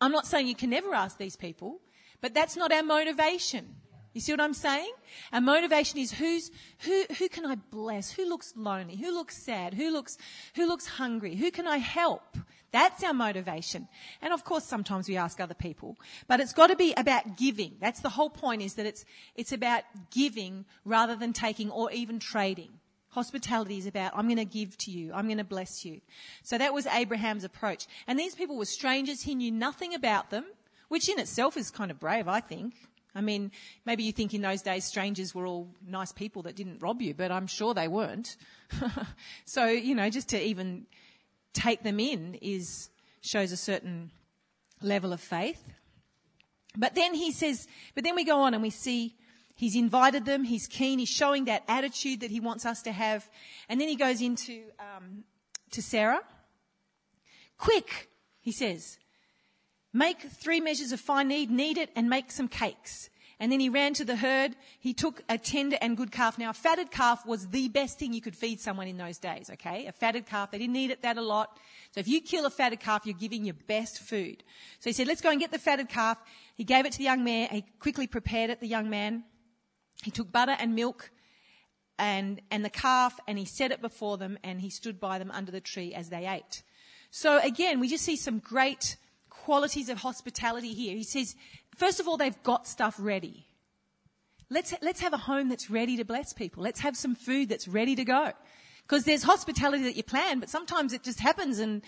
I'm 0.00 0.12
not 0.12 0.26
saying 0.26 0.46
you 0.46 0.54
can 0.54 0.70
never 0.70 0.94
ask 0.94 1.18
these 1.18 1.36
people, 1.36 1.80
but 2.20 2.34
that's 2.34 2.56
not 2.56 2.72
our 2.72 2.82
motivation. 2.82 3.76
You 4.16 4.20
see 4.20 4.32
what 4.32 4.40
I'm 4.40 4.54
saying? 4.54 4.92
Our 5.30 5.42
motivation 5.42 5.98
is 5.98 6.10
who's, 6.10 6.50
who, 6.78 7.04
who 7.18 7.28
can 7.28 7.44
I 7.44 7.56
bless? 7.56 8.10
Who 8.12 8.26
looks 8.26 8.54
lonely? 8.56 8.96
Who 8.96 9.12
looks 9.12 9.36
sad? 9.36 9.74
Who 9.74 9.92
looks, 9.92 10.16
who 10.54 10.66
looks 10.66 10.86
hungry? 10.86 11.36
Who 11.36 11.50
can 11.50 11.66
I 11.66 11.76
help? 11.76 12.38
That's 12.72 13.04
our 13.04 13.12
motivation. 13.12 13.88
And 14.22 14.32
of 14.32 14.42
course, 14.42 14.64
sometimes 14.64 15.06
we 15.06 15.18
ask 15.18 15.38
other 15.38 15.54
people, 15.54 15.96
but 16.28 16.40
it's 16.40 16.54
got 16.54 16.68
to 16.68 16.76
be 16.76 16.94
about 16.96 17.36
giving. 17.36 17.76
That's 17.78 18.00
the 18.00 18.08
whole 18.08 18.30
point 18.30 18.62
is 18.62 18.74
that 18.74 18.86
it's, 18.86 19.04
it's 19.34 19.52
about 19.52 19.82
giving 20.10 20.64
rather 20.86 21.14
than 21.14 21.34
taking 21.34 21.70
or 21.70 21.90
even 21.92 22.18
trading. 22.18 22.70
Hospitality 23.10 23.76
is 23.76 23.86
about, 23.86 24.12
I'm 24.14 24.26
going 24.26 24.36
to 24.36 24.44
give 24.46 24.78
to 24.78 24.90
you. 24.90 25.12
I'm 25.12 25.26
going 25.26 25.38
to 25.38 25.44
bless 25.44 25.84
you. 25.84 26.00
So 26.42 26.56
that 26.56 26.72
was 26.72 26.86
Abraham's 26.86 27.44
approach. 27.44 27.86
And 28.06 28.18
these 28.18 28.34
people 28.34 28.56
were 28.56 28.64
strangers. 28.64 29.22
He 29.22 29.34
knew 29.34 29.50
nothing 29.50 29.94
about 29.94 30.30
them, 30.30 30.44
which 30.88 31.08
in 31.08 31.18
itself 31.18 31.56
is 31.56 31.70
kind 31.70 31.90
of 31.90 31.98
brave, 31.98 32.28
I 32.28 32.40
think. 32.40 32.74
I 33.14 33.22
mean, 33.22 33.50
maybe 33.86 34.02
you 34.02 34.12
think 34.12 34.34
in 34.34 34.42
those 34.42 34.62
days 34.62 34.84
strangers 34.84 35.34
were 35.34 35.46
all 35.46 35.68
nice 35.86 36.12
people 36.12 36.42
that 36.42 36.54
didn't 36.54 36.82
rob 36.82 37.00
you, 37.00 37.14
but 37.14 37.32
I'm 37.32 37.46
sure 37.46 37.72
they 37.72 37.88
weren't. 37.88 38.36
so, 39.46 39.66
you 39.66 39.94
know, 39.94 40.10
just 40.10 40.28
to 40.30 40.40
even 40.40 40.86
take 41.54 41.82
them 41.82 41.98
in 41.98 42.34
is, 42.42 42.90
shows 43.22 43.52
a 43.52 43.56
certain 43.56 44.10
level 44.82 45.14
of 45.14 45.20
faith. 45.20 45.62
But 46.76 46.94
then 46.94 47.14
he 47.14 47.32
says, 47.32 47.66
but 47.94 48.04
then 48.04 48.14
we 48.14 48.24
go 48.24 48.42
on 48.42 48.52
and 48.52 48.62
we 48.62 48.70
see 48.70 49.16
He's 49.56 49.74
invited 49.74 50.26
them. 50.26 50.44
He's 50.44 50.66
keen. 50.66 50.98
He's 50.98 51.08
showing 51.08 51.46
that 51.46 51.64
attitude 51.66 52.20
that 52.20 52.30
he 52.30 52.40
wants 52.40 52.66
us 52.66 52.82
to 52.82 52.92
have. 52.92 53.28
And 53.70 53.80
then 53.80 53.88
he 53.88 53.96
goes 53.96 54.20
into 54.20 54.64
um, 54.78 55.24
to 55.70 55.82
Sarah. 55.82 56.20
Quick, 57.56 58.10
he 58.38 58.52
says, 58.52 58.98
make 59.96 60.20
three 60.20 60.60
measures 60.60 60.92
of 60.92 61.00
fine 61.00 61.28
need, 61.28 61.50
knead 61.50 61.78
it, 61.78 61.90
and 61.96 62.08
make 62.08 62.30
some 62.30 62.48
cakes. 62.48 63.08
And 63.38 63.52
then 63.52 63.60
he 63.60 63.68
ran 63.68 63.92
to 63.94 64.04
the 64.04 64.16
herd. 64.16 64.56
He 64.78 64.94
took 64.94 65.22
a 65.28 65.36
tender 65.36 65.76
and 65.82 65.96
good 65.96 66.10
calf. 66.10 66.38
Now, 66.38 66.50
a 66.50 66.54
fatted 66.54 66.90
calf 66.90 67.26
was 67.26 67.48
the 67.48 67.68
best 67.68 67.98
thing 67.98 68.14
you 68.14 68.22
could 68.22 68.36
feed 68.36 68.60
someone 68.60 68.88
in 68.88 68.96
those 68.96 69.18
days, 69.18 69.50
okay? 69.50 69.86
A 69.86 69.92
fatted 69.92 70.24
calf. 70.24 70.50
They 70.50 70.58
didn't 70.58 70.76
eat 70.76 70.90
it 70.90 71.02
that 71.02 71.18
a 71.18 71.22
lot. 71.22 71.58
So 71.92 72.00
if 72.00 72.08
you 72.08 72.22
kill 72.22 72.46
a 72.46 72.50
fatted 72.50 72.80
calf, 72.80 73.04
you're 73.04 73.14
giving 73.14 73.44
your 73.44 73.56
best 73.66 74.00
food. 74.00 74.42
So 74.80 74.88
he 74.88 74.94
said, 74.94 75.06
let's 75.06 75.20
go 75.20 75.30
and 75.30 75.40
get 75.40 75.50
the 75.50 75.58
fatted 75.58 75.90
calf. 75.90 76.18
He 76.54 76.64
gave 76.64 76.86
it 76.86 76.92
to 76.92 76.98
the 76.98 77.04
young 77.04 77.24
man. 77.24 77.48
He 77.50 77.64
quickly 77.78 78.06
prepared 78.06 78.48
it, 78.48 78.60
the 78.60 78.68
young 78.68 78.88
man. 78.88 79.24
He 80.02 80.10
took 80.10 80.32
butter 80.32 80.56
and 80.58 80.74
milk 80.74 81.10
and, 81.98 82.40
and 82.50 82.64
the 82.64 82.70
calf 82.70 83.18
and 83.26 83.38
he 83.38 83.44
set 83.44 83.70
it 83.70 83.82
before 83.82 84.16
them 84.16 84.38
and 84.44 84.60
he 84.60 84.70
stood 84.70 84.98
by 84.98 85.18
them 85.18 85.30
under 85.30 85.52
the 85.52 85.60
tree 85.60 85.92
as 85.94 86.08
they 86.08 86.26
ate. 86.26 86.62
So 87.10 87.38
again, 87.40 87.80
we 87.80 87.88
just 87.88 88.04
see 88.04 88.16
some 88.16 88.38
great 88.38 88.96
qualities 89.44 89.88
of 89.88 89.98
hospitality 89.98 90.72
here. 90.72 90.94
He 90.96 91.04
says, 91.04 91.36
first 91.76 92.00
of 92.00 92.08
all, 92.08 92.16
they've 92.16 92.42
got 92.42 92.66
stuff 92.66 92.96
ready. 92.98 93.46
Let's, 94.48 94.74
let's 94.82 95.00
have 95.00 95.12
a 95.12 95.18
home 95.18 95.48
that's 95.48 95.70
ready 95.70 95.96
to 95.96 96.04
bless 96.04 96.32
people. 96.32 96.62
Let's 96.62 96.80
have 96.80 96.96
some 96.96 97.14
food 97.14 97.48
that's 97.48 97.66
ready 97.66 97.96
to 97.96 98.04
go. 98.04 98.32
Because 98.82 99.04
there's 99.04 99.24
hospitality 99.24 99.82
that 99.84 99.96
you 99.96 100.04
plan, 100.04 100.38
but 100.38 100.48
sometimes 100.48 100.92
it 100.92 101.02
just 101.02 101.18
happens 101.18 101.58
and 101.58 101.82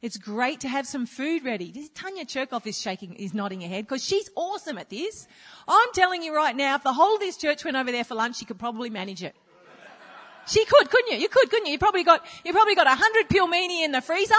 it's 0.00 0.18
great 0.18 0.60
to 0.60 0.68
have 0.68 0.86
some 0.86 1.06
food 1.06 1.44
ready. 1.44 1.88
Tanya 1.94 2.24
Cherkoff 2.24 2.66
is 2.66 2.80
shaking, 2.80 3.14
is 3.14 3.34
nodding 3.34 3.60
her 3.62 3.68
head 3.68 3.86
because 3.86 4.04
she's 4.04 4.30
awesome 4.36 4.78
at 4.78 4.90
this. 4.90 5.26
I'm 5.66 5.92
telling 5.94 6.22
you 6.22 6.36
right 6.36 6.54
now, 6.54 6.76
if 6.76 6.84
the 6.84 6.92
whole 6.92 7.14
of 7.14 7.20
this 7.20 7.36
church 7.36 7.64
went 7.64 7.76
over 7.76 7.90
there 7.90 8.04
for 8.04 8.14
lunch, 8.14 8.36
she 8.36 8.44
could 8.44 8.58
probably 8.58 8.90
manage 8.90 9.22
it. 9.24 9.34
She 10.46 10.64
could, 10.66 10.90
couldn't 10.90 11.10
you? 11.10 11.18
You 11.18 11.28
could, 11.28 11.48
couldn't 11.50 11.66
you? 11.66 11.72
You 11.72 11.78
probably 11.78 12.04
got, 12.04 12.24
you 12.44 12.52
probably 12.52 12.74
got 12.74 12.86
a 12.86 12.94
hundred 12.94 13.28
pelmeni 13.28 13.84
in 13.84 13.92
the 13.92 14.02
freezer, 14.02 14.34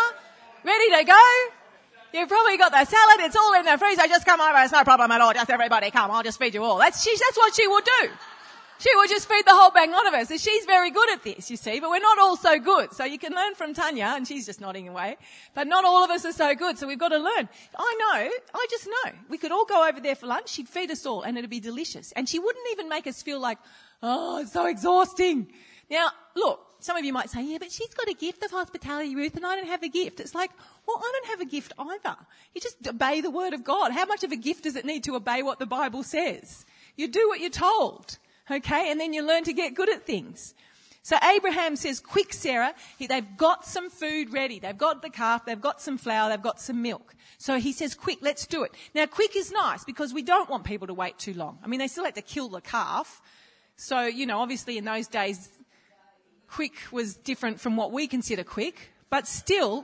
ready 0.63 0.97
to 0.97 1.03
go. 1.03 1.64
You've 2.15 2.29
probably 2.29 2.57
got 2.57 2.71
the 2.71 2.85
salad, 2.85 3.19
it's 3.19 3.35
all 3.35 3.53
in 3.55 3.65
the 3.65 3.77
freezer, 3.77 4.07
just 4.07 4.25
come 4.25 4.39
over, 4.39 4.57
it's 4.59 4.71
no 4.71 4.85
problem 4.85 5.11
at 5.11 5.19
all, 5.19 5.33
just 5.33 5.49
everybody 5.49 5.91
come, 5.91 6.11
I'll 6.11 6.23
just 6.23 6.39
feed 6.39 6.53
you 6.53 6.63
all. 6.63 6.77
That's, 6.77 7.03
she, 7.03 7.11
that's 7.11 7.35
what 7.35 7.53
she 7.53 7.67
would 7.67 7.83
do. 7.83 8.09
She 8.77 8.89
would 8.95 9.09
just 9.09 9.27
feed 9.27 9.43
the 9.45 9.53
whole 9.53 9.69
bang 9.71 9.91
lot 9.91 10.07
of 10.07 10.13
us. 10.13 10.29
So 10.29 10.37
she's 10.37 10.65
very 10.65 10.91
good 10.91 11.09
at 11.09 11.23
this, 11.23 11.51
you 11.51 11.57
see, 11.57 11.81
but 11.81 11.89
we're 11.89 11.99
not 11.99 12.17
all 12.17 12.37
so 12.37 12.57
good. 12.57 12.93
So 12.93 13.03
you 13.03 13.19
can 13.19 13.33
learn 13.33 13.55
from 13.55 13.73
Tanya, 13.73 14.13
and 14.15 14.25
she's 14.25 14.45
just 14.45 14.61
nodding 14.61 14.87
away. 14.87 15.17
But 15.53 15.67
not 15.67 15.83
all 15.83 16.05
of 16.05 16.09
us 16.09 16.23
are 16.23 16.31
so 16.31 16.55
good, 16.55 16.77
so 16.77 16.87
we've 16.87 16.97
got 16.97 17.09
to 17.09 17.17
learn. 17.17 17.49
I 17.77 17.95
know, 17.99 18.29
I 18.53 18.67
just 18.69 18.87
know. 18.87 19.11
We 19.27 19.37
could 19.37 19.51
all 19.51 19.65
go 19.65 19.85
over 19.85 19.99
there 19.99 20.15
for 20.15 20.27
lunch, 20.27 20.47
she'd 20.49 20.69
feed 20.69 20.91
us 20.91 21.05
all, 21.05 21.21
and 21.21 21.37
it'd 21.37 21.49
be 21.49 21.59
delicious. 21.59 22.13
And 22.13 22.29
she 22.29 22.39
wouldn't 22.39 22.65
even 22.71 22.87
make 22.87 23.07
us 23.07 23.21
feel 23.23 23.41
like, 23.41 23.57
oh, 24.01 24.39
it's 24.39 24.53
so 24.53 24.67
exhausting. 24.67 25.51
Now, 25.89 26.11
look, 26.33 26.61
some 26.85 26.97
of 26.97 27.03
you 27.03 27.11
might 27.11 27.31
say, 27.31 27.43
yeah, 27.43 27.57
but 27.57 27.71
she's 27.71 27.93
got 27.95 28.07
a 28.07 28.13
gift 28.13 28.43
of 28.43 28.51
hospitality, 28.51 29.15
Ruth, 29.15 29.35
and 29.35 29.43
I 29.43 29.55
don't 29.55 29.65
have 29.65 29.81
a 29.81 29.89
gift. 29.89 30.19
It's 30.19 30.35
like, 30.35 30.51
well, 30.87 30.97
I 30.99 31.11
don't 31.13 31.31
have 31.31 31.41
a 31.41 31.49
gift 31.49 31.73
either. 31.79 32.15
You 32.53 32.61
just 32.61 32.77
obey 32.87 33.21
the 33.21 33.31
word 33.31 33.53
of 33.53 33.63
God. 33.63 33.91
How 33.91 34.05
much 34.05 34.23
of 34.23 34.31
a 34.31 34.35
gift 34.35 34.65
does 34.65 34.75
it 34.75 34.85
need 34.85 35.03
to 35.05 35.15
obey 35.15 35.41
what 35.41 35.57
the 35.57 35.65
Bible 35.65 36.03
says? 36.03 36.63
You 36.95 37.07
do 37.07 37.27
what 37.27 37.39
you're 37.39 37.49
told. 37.49 38.19
Okay? 38.51 38.91
And 38.91 38.99
then 38.99 39.13
you 39.13 39.25
learn 39.25 39.43
to 39.45 39.53
get 39.53 39.73
good 39.73 39.89
at 39.89 40.05
things. 40.05 40.53
So 41.01 41.17
Abraham 41.23 41.75
says, 41.75 41.99
quick, 41.99 42.33
Sarah. 42.33 42.75
They've 42.99 43.35
got 43.35 43.65
some 43.65 43.89
food 43.89 44.31
ready. 44.31 44.59
They've 44.59 44.77
got 44.77 45.01
the 45.01 45.09
calf. 45.09 45.43
They've 45.43 45.59
got 45.59 45.81
some 45.81 45.97
flour. 45.97 46.29
They've 46.29 46.39
got 46.39 46.61
some 46.61 46.83
milk. 46.83 47.15
So 47.39 47.57
he 47.57 47.71
says, 47.71 47.95
quick, 47.95 48.19
let's 48.21 48.45
do 48.45 48.61
it. 48.61 48.73
Now, 48.93 49.07
quick 49.07 49.35
is 49.35 49.51
nice 49.51 49.83
because 49.83 50.13
we 50.13 50.21
don't 50.21 50.51
want 50.51 50.65
people 50.65 50.85
to 50.85 50.93
wait 50.93 51.17
too 51.17 51.33
long. 51.33 51.57
I 51.63 51.67
mean, 51.67 51.79
they 51.79 51.87
still 51.87 52.05
had 52.05 52.13
to 52.13 52.21
kill 52.21 52.49
the 52.49 52.61
calf. 52.61 53.23
So, 53.75 54.03
you 54.03 54.27
know, 54.27 54.39
obviously 54.39 54.77
in 54.77 54.85
those 54.85 55.07
days, 55.07 55.49
quick 56.55 56.75
was 56.89 57.15
different 57.15 57.59
from 57.59 57.75
what 57.75 57.91
we 57.91 58.07
consider 58.07 58.41
quick. 58.41 58.89
But 59.09 59.27
still, 59.27 59.83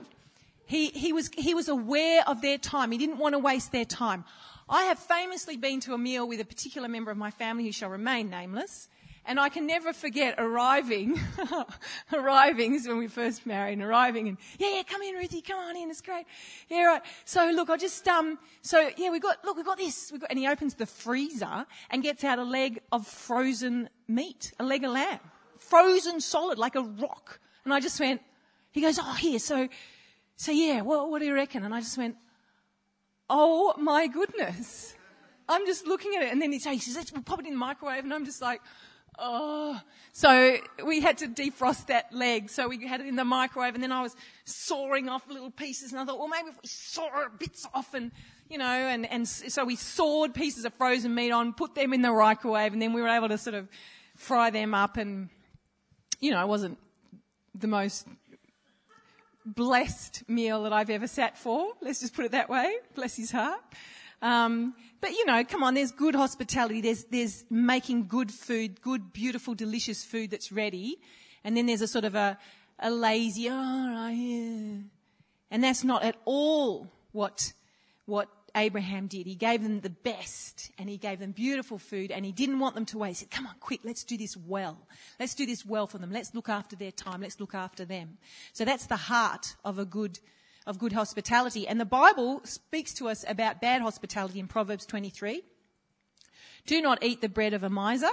he, 0.64 0.86
he 0.88 1.12
was, 1.12 1.28
he 1.36 1.54
was 1.54 1.68
aware 1.68 2.22
of 2.26 2.40
their 2.40 2.56
time. 2.56 2.90
He 2.92 2.96
didn't 2.96 3.18
want 3.18 3.34
to 3.34 3.38
waste 3.38 3.72
their 3.72 3.84
time. 3.84 4.24
I 4.70 4.84
have 4.84 4.98
famously 4.98 5.58
been 5.58 5.80
to 5.80 5.92
a 5.92 5.98
meal 5.98 6.26
with 6.26 6.40
a 6.40 6.46
particular 6.46 6.88
member 6.88 7.10
of 7.10 7.18
my 7.18 7.30
family 7.30 7.64
who 7.64 7.72
shall 7.72 7.90
remain 7.90 8.30
nameless. 8.30 8.88
And 9.26 9.38
I 9.38 9.50
can 9.50 9.66
never 9.66 9.92
forget 9.92 10.36
arriving, 10.38 11.20
arriving, 12.12 12.74
is 12.74 12.88
when 12.88 12.96
we 12.96 13.06
first 13.06 13.44
married, 13.44 13.74
and 13.74 13.82
arriving 13.82 14.28
and, 14.28 14.38
yeah, 14.58 14.76
yeah, 14.76 14.82
come 14.82 15.02
in, 15.02 15.14
Ruthie, 15.14 15.42
come 15.42 15.58
on 15.58 15.76
in, 15.76 15.90
it's 15.90 16.00
great. 16.00 16.24
Yeah, 16.70 16.84
right. 16.84 17.02
So 17.26 17.50
look, 17.50 17.68
I 17.68 17.76
just, 17.76 18.08
um, 18.08 18.38
so 18.62 18.90
yeah, 18.96 19.10
we 19.10 19.20
got, 19.20 19.44
look, 19.44 19.58
we 19.58 19.62
got 19.62 19.76
this. 19.76 20.10
We 20.10 20.18
got, 20.18 20.30
and 20.30 20.38
he 20.38 20.48
opens 20.48 20.74
the 20.74 20.86
freezer 20.86 21.66
and 21.90 22.02
gets 22.02 22.24
out 22.24 22.38
a 22.38 22.44
leg 22.44 22.80
of 22.90 23.06
frozen 23.06 23.90
meat, 24.08 24.52
a 24.58 24.64
leg 24.64 24.84
of 24.84 24.92
lamb. 24.92 25.20
Frozen 25.68 26.20
solid, 26.20 26.58
like 26.58 26.74
a 26.74 26.82
rock. 26.82 27.40
And 27.64 27.72
I 27.72 27.80
just 27.80 27.98
went, 28.00 28.20
he 28.72 28.80
goes, 28.80 28.98
oh, 29.00 29.14
here, 29.14 29.38
so, 29.38 29.68
so 30.36 30.52
yeah, 30.52 30.80
what, 30.80 31.10
what 31.10 31.20
do 31.20 31.26
you 31.26 31.34
reckon? 31.34 31.64
And 31.64 31.74
I 31.74 31.80
just 31.80 31.96
went, 31.96 32.16
oh 33.30 33.74
my 33.78 34.06
goodness. 34.06 34.94
I'm 35.48 35.66
just 35.66 35.86
looking 35.86 36.14
at 36.16 36.22
it 36.22 36.32
and 36.32 36.40
then 36.40 36.52
he 36.52 36.58
says, 36.58 36.94
let's 36.96 37.10
pop 37.10 37.40
it 37.40 37.46
in 37.46 37.52
the 37.52 37.58
microwave 37.58 38.04
and 38.04 38.12
I'm 38.12 38.24
just 38.24 38.40
like, 38.40 38.60
oh. 39.18 39.80
So 40.12 40.56
we 40.84 41.00
had 41.00 41.18
to 41.18 41.28
defrost 41.28 41.86
that 41.86 42.12
leg. 42.12 42.50
So 42.50 42.68
we 42.68 42.86
had 42.86 43.00
it 43.00 43.06
in 43.06 43.16
the 43.16 43.24
microwave 43.24 43.74
and 43.74 43.82
then 43.82 43.92
I 43.92 44.02
was 44.02 44.16
sawing 44.44 45.08
off 45.08 45.28
little 45.28 45.50
pieces 45.50 45.92
and 45.92 46.00
I 46.00 46.04
thought, 46.04 46.18
well 46.18 46.28
maybe 46.28 46.48
if 46.48 46.56
we 46.62 46.68
saw 46.68 47.08
bits 47.38 47.66
off 47.74 47.94
and, 47.94 48.10
you 48.48 48.58
know, 48.58 48.64
and, 48.64 49.10
and 49.10 49.26
so 49.26 49.64
we 49.64 49.76
sawed 49.76 50.34
pieces 50.34 50.64
of 50.64 50.74
frozen 50.74 51.14
meat 51.14 51.30
on, 51.30 51.52
put 51.52 51.74
them 51.74 51.92
in 51.92 52.02
the 52.02 52.12
microwave 52.12 52.72
and 52.72 52.80
then 52.80 52.92
we 52.92 53.02
were 53.02 53.08
able 53.08 53.28
to 53.28 53.38
sort 53.38 53.54
of 53.54 53.68
fry 54.16 54.50
them 54.50 54.74
up 54.74 54.96
and, 54.96 55.28
you 56.22 56.30
know, 56.30 56.40
it 56.40 56.48
wasn't 56.48 56.78
the 57.54 57.66
most 57.66 58.06
blessed 59.44 60.22
meal 60.28 60.62
that 60.62 60.72
I've 60.72 60.88
ever 60.88 61.08
sat 61.08 61.36
for. 61.36 61.72
Let's 61.82 62.00
just 62.00 62.14
put 62.14 62.24
it 62.24 62.30
that 62.30 62.48
way. 62.48 62.76
Bless 62.94 63.16
his 63.16 63.32
heart. 63.32 63.60
Um, 64.22 64.74
but 65.00 65.10
you 65.10 65.26
know, 65.26 65.42
come 65.42 65.64
on, 65.64 65.74
there's 65.74 65.90
good 65.90 66.14
hospitality. 66.14 66.80
There's, 66.80 67.04
there's 67.04 67.44
making 67.50 68.06
good 68.06 68.30
food, 68.30 68.80
good, 68.80 69.12
beautiful, 69.12 69.54
delicious 69.54 70.04
food 70.04 70.30
that's 70.30 70.52
ready. 70.52 70.96
And 71.42 71.56
then 71.56 71.66
there's 71.66 71.82
a 71.82 71.88
sort 71.88 72.04
of 72.04 72.14
a, 72.14 72.38
a 72.78 72.88
lazy, 72.88 73.48
oh, 73.50 73.52
right, 73.52 74.12
yeah. 74.12 74.76
And 75.50 75.64
that's 75.64 75.82
not 75.82 76.04
at 76.04 76.14
all 76.24 76.86
what, 77.10 77.52
what 78.06 78.28
Abraham 78.54 79.06
did. 79.06 79.26
He 79.26 79.34
gave 79.34 79.62
them 79.62 79.80
the 79.80 79.90
best 79.90 80.70
and 80.78 80.88
he 80.88 80.98
gave 80.98 81.18
them 81.18 81.32
beautiful 81.32 81.78
food 81.78 82.10
and 82.10 82.24
he 82.24 82.32
didn't 82.32 82.58
want 82.58 82.74
them 82.74 82.84
to 82.86 82.98
waste. 82.98 83.20
He 83.20 83.24
said, 83.24 83.30
come 83.30 83.46
on, 83.46 83.54
quick, 83.60 83.80
let's 83.84 84.04
do 84.04 84.16
this 84.16 84.36
well. 84.36 84.78
Let's 85.18 85.34
do 85.34 85.46
this 85.46 85.64
well 85.64 85.86
for 85.86 85.98
them. 85.98 86.12
Let's 86.12 86.34
look 86.34 86.48
after 86.48 86.76
their 86.76 86.92
time. 86.92 87.22
Let's 87.22 87.40
look 87.40 87.54
after 87.54 87.84
them. 87.84 88.18
So 88.52 88.64
that's 88.64 88.86
the 88.86 88.96
heart 88.96 89.56
of 89.64 89.78
a 89.78 89.84
good, 89.84 90.18
of 90.66 90.78
good 90.78 90.92
hospitality. 90.92 91.66
And 91.66 91.80
the 91.80 91.86
Bible 91.86 92.40
speaks 92.44 92.92
to 92.94 93.08
us 93.08 93.24
about 93.26 93.60
bad 93.60 93.80
hospitality 93.80 94.38
in 94.38 94.48
Proverbs 94.48 94.84
23. 94.86 95.42
Do 96.66 96.82
not 96.82 97.02
eat 97.02 97.20
the 97.20 97.28
bread 97.28 97.54
of 97.54 97.62
a 97.62 97.70
miser 97.70 98.10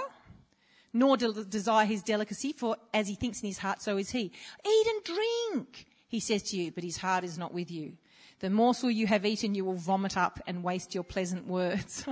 nor 0.92 1.16
de- 1.16 1.44
desire 1.44 1.86
his 1.86 2.02
delicacy, 2.02 2.52
for 2.52 2.76
as 2.92 3.08
he 3.08 3.14
thinks 3.14 3.40
in 3.42 3.46
his 3.46 3.58
heart, 3.58 3.80
so 3.80 3.96
is 3.96 4.10
he. 4.10 4.32
Eat 4.66 4.86
and 4.86 5.04
drink, 5.04 5.86
he 6.08 6.20
says 6.20 6.42
to 6.42 6.56
you, 6.56 6.72
but 6.72 6.84
his 6.84 6.96
heart 6.96 7.24
is 7.24 7.38
not 7.38 7.54
with 7.54 7.70
you. 7.70 7.92
The 8.40 8.50
morsel 8.50 8.90
you 8.90 9.06
have 9.06 9.26
eaten 9.26 9.54
you 9.54 9.64
will 9.64 9.74
vomit 9.74 10.16
up 10.16 10.40
and 10.46 10.64
waste 10.64 10.94
your 10.94 11.04
pleasant 11.04 11.46
words. 11.46 12.04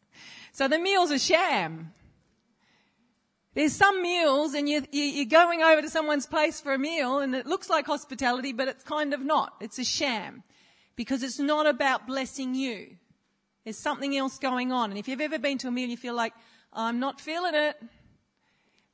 so 0.52 0.68
the 0.68 0.78
meal's 0.78 1.12
a 1.12 1.18
sham. 1.18 1.92
There's 3.54 3.72
some 3.72 4.02
meals 4.02 4.54
and 4.54 4.68
you, 4.68 4.84
you're 4.92 5.24
going 5.26 5.62
over 5.62 5.82
to 5.82 5.88
someone's 5.88 6.26
place 6.26 6.60
for 6.60 6.72
a 6.72 6.78
meal 6.78 7.18
and 7.18 7.34
it 7.34 7.46
looks 7.46 7.70
like 7.70 7.86
hospitality, 7.86 8.52
but 8.52 8.68
it's 8.68 8.84
kind 8.84 9.14
of 9.14 9.20
not. 9.20 9.54
It's 9.60 9.78
a 9.78 9.84
sham 9.84 10.42
because 10.96 11.22
it's 11.22 11.38
not 11.38 11.66
about 11.66 12.06
blessing 12.06 12.54
you. 12.54 12.96
There's 13.64 13.78
something 13.78 14.16
else 14.16 14.38
going 14.38 14.72
on. 14.72 14.90
And 14.90 14.98
if 14.98 15.06
you've 15.06 15.20
ever 15.20 15.38
been 15.38 15.58
to 15.58 15.68
a 15.68 15.70
meal 15.70 15.88
you 15.88 15.96
feel 15.96 16.14
like, 16.14 16.32
I'm 16.72 17.00
not 17.00 17.20
feeling 17.20 17.54
it, 17.54 17.76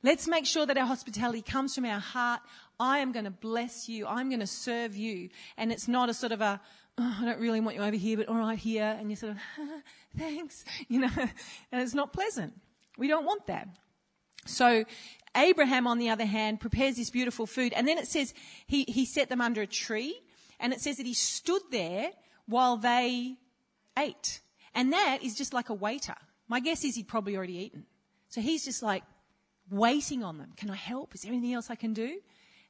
let's 0.03 0.27
make 0.27 0.45
sure 0.45 0.65
that 0.65 0.77
our 0.77 0.85
hospitality 0.85 1.41
comes 1.41 1.75
from 1.75 1.85
our 1.85 1.99
heart. 1.99 2.41
I 2.79 2.99
am 2.99 3.11
going 3.11 3.25
to 3.25 3.31
bless 3.31 3.89
you. 3.89 4.05
I'm 4.07 4.29
going 4.29 4.39
to 4.39 4.47
serve 4.47 4.95
you. 4.95 5.29
And 5.57 5.71
it's 5.71 5.87
not 5.87 6.09
a 6.09 6.13
sort 6.13 6.31
of 6.31 6.41
a, 6.41 6.61
oh, 6.97 7.17
I 7.21 7.25
don't 7.25 7.39
really 7.39 7.59
want 7.59 7.75
you 7.75 7.83
over 7.83 7.95
here, 7.95 8.17
but 8.17 8.27
all 8.27 8.35
right 8.35 8.57
here. 8.57 8.95
And 8.99 9.09
you're 9.09 9.17
sort 9.17 9.33
of, 9.33 9.39
thanks, 10.17 10.63
you 10.87 10.99
know, 10.99 11.09
and 11.71 11.81
it's 11.81 11.93
not 11.93 12.13
pleasant. 12.13 12.53
We 12.97 13.07
don't 13.07 13.25
want 13.25 13.47
that. 13.47 13.67
So 14.45 14.85
Abraham, 15.35 15.87
on 15.87 15.97
the 15.97 16.09
other 16.09 16.25
hand, 16.25 16.59
prepares 16.59 16.95
this 16.95 17.09
beautiful 17.09 17.45
food. 17.45 17.73
And 17.73 17.87
then 17.87 17.97
it 17.97 18.07
says 18.07 18.33
he, 18.67 18.83
he 18.83 19.05
set 19.05 19.29
them 19.29 19.41
under 19.41 19.61
a 19.61 19.67
tree. 19.67 20.19
And 20.59 20.73
it 20.73 20.81
says 20.81 20.97
that 20.97 21.05
he 21.05 21.13
stood 21.13 21.61
there 21.71 22.11
while 22.47 22.77
they 22.77 23.35
ate. 23.97 24.41
And 24.73 24.93
that 24.93 25.19
is 25.21 25.35
just 25.35 25.53
like 25.53 25.69
a 25.69 25.73
waiter. 25.73 26.15
My 26.47 26.59
guess 26.59 26.83
is 26.83 26.95
he'd 26.95 27.07
probably 27.07 27.35
already 27.35 27.57
eaten. 27.57 27.85
So 28.29 28.41
he's 28.41 28.63
just 28.63 28.81
like 28.81 29.03
waiting 29.69 30.23
on 30.23 30.37
them. 30.37 30.53
Can 30.55 30.69
I 30.69 30.75
help? 30.75 31.13
Is 31.13 31.21
there 31.21 31.31
anything 31.31 31.53
else 31.53 31.69
I 31.69 31.75
can 31.75 31.93
do? 31.93 32.19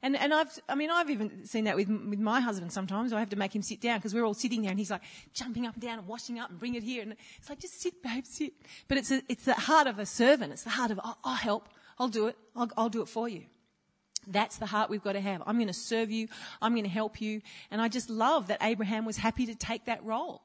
And, 0.04 0.16
and 0.16 0.32
I've, 0.32 0.60
I 0.70 0.76
mean, 0.76 0.92
I've 0.92 1.10
even 1.10 1.46
seen 1.46 1.64
that 1.64 1.76
with, 1.76 1.90
with 1.90 2.20
my 2.20 2.40
husband 2.40 2.72
sometimes. 2.72 3.14
I 3.14 3.20
have 3.20 3.32
to 3.32 3.36
make 3.36 3.56
him 3.56 3.64
sit 3.64 3.82
down 3.82 3.98
because 3.98 4.14
we're 4.14 4.26
all 4.26 4.36
sitting 4.36 4.62
there 4.62 4.70
and 4.70 4.80
he's 4.80 4.92
like 4.92 5.02
jumping 5.34 5.66
up 5.66 5.74
and 5.74 5.82
down 5.82 5.98
and 5.98 6.08
washing 6.08 6.38
up 6.40 6.52
and 6.52 6.60
bring 6.60 6.76
it 6.76 6.84
here. 6.84 7.02
And 7.02 7.16
it's 7.38 7.50
like, 7.50 7.60
just 7.60 7.82
sit, 7.82 8.04
babe, 8.04 8.26
sit. 8.26 8.54
But 8.88 9.00
it's 9.00 9.12
a, 9.12 9.24
it's 9.28 9.46
the 9.46 9.56
heart 9.56 9.88
of 9.88 9.98
a 9.98 10.06
servant. 10.06 10.54
It's 10.54 10.64
the 10.64 10.70
heart 10.70 10.92
of, 10.92 11.00
I'll, 11.04 11.18
I'll 11.24 11.36
help. 11.36 11.70
I'll 11.98 12.10
do 12.10 12.28
it. 12.28 12.38
I'll, 12.56 12.70
I'll 12.78 12.90
do 12.90 13.02
it 13.02 13.08
for 13.08 13.28
you. 13.28 13.46
That's 14.28 14.58
the 14.58 14.68
heart 14.68 14.90
we've 14.90 15.04
got 15.04 15.14
to 15.14 15.22
have. 15.22 15.42
I'm 15.48 15.56
going 15.56 15.68
to 15.68 15.74
serve 15.74 16.12
you. 16.12 16.28
I'm 16.62 16.74
going 16.74 16.84
to 16.84 16.90
help 16.90 17.20
you. 17.20 17.42
And 17.72 17.82
I 17.82 17.88
just 17.88 18.10
love 18.10 18.48
that 18.48 18.60
Abraham 18.62 19.04
was 19.04 19.18
happy 19.18 19.48
to 19.48 19.56
take 19.56 19.86
that 19.86 20.04
role. 20.04 20.44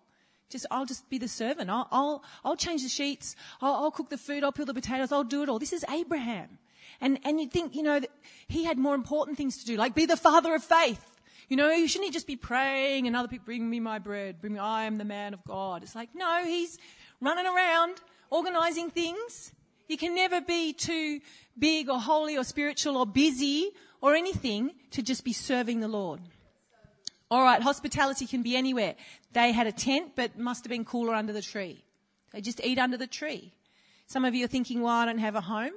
Just, 0.48 0.66
I'll 0.70 0.86
just 0.86 1.10
be 1.10 1.18
the 1.18 1.28
servant. 1.28 1.68
I'll, 1.68 1.88
I'll, 1.90 2.24
I'll 2.44 2.56
change 2.56 2.82
the 2.82 2.88
sheets. 2.88 3.36
I'll, 3.60 3.74
I'll 3.74 3.90
cook 3.90 4.08
the 4.08 4.18
food. 4.18 4.44
I'll 4.44 4.52
peel 4.52 4.66
the 4.66 4.74
potatoes. 4.74 5.12
I'll 5.12 5.24
do 5.24 5.42
it 5.42 5.48
all. 5.48 5.58
This 5.58 5.72
is 5.72 5.84
Abraham. 5.90 6.58
And, 7.02 7.18
and 7.24 7.40
you'd 7.40 7.50
think, 7.50 7.74
you 7.74 7.82
know, 7.82 8.00
he 8.46 8.64
had 8.64 8.78
more 8.78 8.94
important 8.94 9.36
things 9.36 9.58
to 9.58 9.66
do, 9.66 9.76
like 9.76 9.94
be 9.94 10.06
the 10.06 10.16
father 10.16 10.54
of 10.54 10.62
faith. 10.62 11.04
You 11.48 11.56
know, 11.56 11.86
shouldn't 11.86 12.06
he 12.06 12.10
just 12.10 12.28
be 12.28 12.36
praying 12.36 13.06
and 13.06 13.14
other 13.14 13.28
people 13.28 13.44
bring 13.44 13.68
me 13.68 13.80
my 13.80 13.98
bread, 13.98 14.40
bring 14.40 14.54
me, 14.54 14.60
I 14.60 14.84
am 14.84 14.96
the 14.96 15.04
man 15.04 15.34
of 15.34 15.44
God. 15.44 15.82
It's 15.82 15.94
like, 15.94 16.14
no, 16.14 16.44
he's 16.44 16.78
running 17.20 17.44
around 17.44 18.00
organizing 18.30 18.88
things. 18.88 19.52
You 19.88 19.98
can 19.98 20.14
never 20.14 20.40
be 20.40 20.72
too 20.72 21.20
big 21.58 21.90
or 21.90 22.00
holy 22.00 22.38
or 22.38 22.44
spiritual 22.44 22.96
or 22.96 23.04
busy 23.04 23.72
or 24.00 24.14
anything 24.14 24.70
to 24.92 25.02
just 25.02 25.24
be 25.24 25.32
serving 25.32 25.80
the 25.80 25.88
Lord. 25.88 26.20
All 27.30 27.42
right, 27.42 27.60
hospitality 27.60 28.26
can 28.26 28.42
be 28.42 28.56
anywhere. 28.56 28.94
They 29.32 29.52
had 29.52 29.66
a 29.66 29.72
tent, 29.72 30.12
but 30.14 30.38
must 30.38 30.64
have 30.64 30.70
been 30.70 30.84
cooler 30.84 31.14
under 31.14 31.32
the 31.32 31.42
tree. 31.42 31.82
They 32.32 32.40
just 32.40 32.60
eat 32.62 32.78
under 32.78 32.96
the 32.96 33.06
tree. 33.06 33.52
Some 34.06 34.24
of 34.24 34.34
you 34.34 34.44
are 34.44 34.48
thinking, 34.48 34.82
well, 34.82 34.94
I 34.94 35.06
don't 35.06 35.18
have 35.18 35.34
a 35.34 35.40
home. 35.40 35.72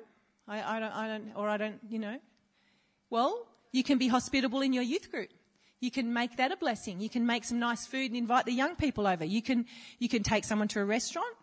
I, 0.48 0.78
I 0.78 0.80
don't, 0.80 0.92
I 0.92 1.08
don't, 1.08 1.32
or 1.36 1.50
I 1.50 1.58
don't, 1.58 1.80
you 1.90 2.00
know. 2.00 2.20
Well, 3.10 3.48
you 3.72 3.84
can 3.84 3.98
be 3.98 4.08
hospitable 4.08 4.62
in 4.62 4.74
your 4.74 4.84
youth 4.84 5.12
group. 5.12 5.30
You 5.80 5.92
can 5.92 6.14
make 6.14 6.38
that 6.38 6.52
a 6.52 6.58
blessing. 6.58 7.00
You 7.00 7.10
can 7.10 7.26
make 7.26 7.44
some 7.44 7.60
nice 7.60 7.86
food 7.86 8.12
and 8.12 8.16
invite 8.16 8.46
the 8.46 8.54
young 8.54 8.76
people 8.76 9.08
over. 9.08 9.26
You 9.26 9.42
can, 9.42 9.66
you 10.00 10.10
can 10.10 10.24
take 10.24 10.44
someone 10.44 10.68
to 10.70 10.80
a 10.80 10.86
restaurant. 10.86 11.36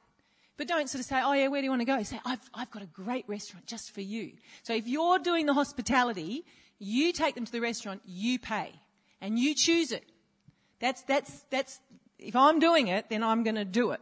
But 0.56 0.68
don't 0.68 0.88
sort 0.88 1.00
of 1.00 1.06
say, 1.06 1.20
oh 1.22 1.32
yeah, 1.32 1.48
where 1.48 1.60
do 1.60 1.64
you 1.64 1.70
want 1.70 1.80
to 1.80 1.86
go? 1.86 2.02
Say, 2.02 2.20
I've, 2.24 2.40
I've 2.54 2.70
got 2.70 2.82
a 2.82 2.86
great 2.86 3.24
restaurant 3.28 3.66
just 3.66 3.92
for 3.92 4.00
you. 4.00 4.32
So 4.62 4.74
if 4.74 4.86
you're 4.86 5.18
doing 5.18 5.46
the 5.46 5.54
hospitality, 5.54 6.44
you 6.78 7.12
take 7.12 7.34
them 7.34 7.44
to 7.44 7.52
the 7.52 7.60
restaurant, 7.60 8.02
you 8.04 8.38
pay 8.38 8.72
and 9.20 9.38
you 9.38 9.54
choose 9.54 9.92
it. 9.92 10.04
That's, 10.80 11.02
that's, 11.02 11.44
that's, 11.50 11.80
if 12.18 12.36
I'm 12.36 12.58
doing 12.58 12.88
it, 12.88 13.08
then 13.08 13.22
I'm 13.22 13.44
going 13.44 13.54
to 13.56 13.64
do 13.64 13.92
it. 13.92 14.00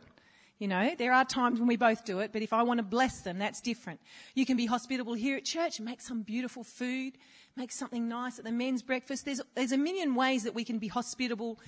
You 0.61 0.69
know, 0.69 0.91
there 0.97 1.15
are 1.15 1.25
times 1.25 1.59
when 1.59 1.67
we 1.67 1.77
both 1.77 2.05
do 2.05 2.19
it, 2.19 2.33
but 2.35 2.43
if 2.43 2.53
I 2.53 2.63
want 2.65 2.79
to 2.79 2.85
bless 2.85 3.23
them, 3.23 3.39
that's 3.39 3.63
different. 3.63 3.99
You 4.35 4.45
can 4.45 4.59
be 4.59 4.67
hospitable 4.67 5.15
here 5.15 5.39
at 5.39 5.47
church 5.47 5.81
make 5.81 6.03
some 6.03 6.21
beautiful 6.21 6.65
food, 6.65 7.15
make 7.57 7.73
something 7.73 8.07
nice 8.07 8.39
at 8.39 8.45
the 8.45 8.53
men's 8.53 8.83
breakfast. 8.83 9.25
There's, 9.25 9.41
there's 9.55 9.73
a 9.73 9.79
million 9.79 10.15
ways 10.15 10.45
that 10.45 10.55
we 10.55 10.65
can 10.65 10.79
be 10.79 10.89
hospitable, 10.89 11.59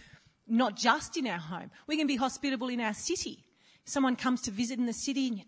not 0.46 0.76
just 0.76 1.16
in 1.16 1.26
our 1.26 1.38
home. 1.38 1.70
We 1.86 1.96
can 1.96 2.06
be 2.06 2.16
hospitable 2.16 2.68
in 2.68 2.82
our 2.82 2.92
city. 2.92 3.46
Someone 3.86 4.14
comes 4.14 4.42
to 4.42 4.50
visit 4.50 4.78
in 4.78 4.84
the 4.84 4.92
city 4.92 5.26
and 5.28 5.38
you, 5.38 5.44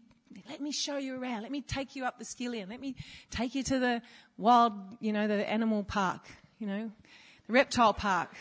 let 0.49 0.63
me 0.63 0.73
show 0.73 0.97
you 0.97 1.21
around. 1.21 1.43
Let 1.43 1.53
me 1.53 1.61
take 1.61 1.95
you 1.95 2.07
up 2.07 2.19
the 2.19 2.25
skillion. 2.25 2.71
Let 2.71 2.81
me 2.81 2.97
take 3.31 3.55
you 3.55 3.63
to 3.65 3.79
the 3.79 4.03
wild, 4.39 4.73
you 5.01 5.13
know, 5.13 5.29
the 5.29 5.49
animal 5.49 5.85
park, 5.85 6.23
you 6.59 6.67
know, 6.67 6.91
the 7.47 7.53
reptile 7.53 7.93
park. 7.93 8.35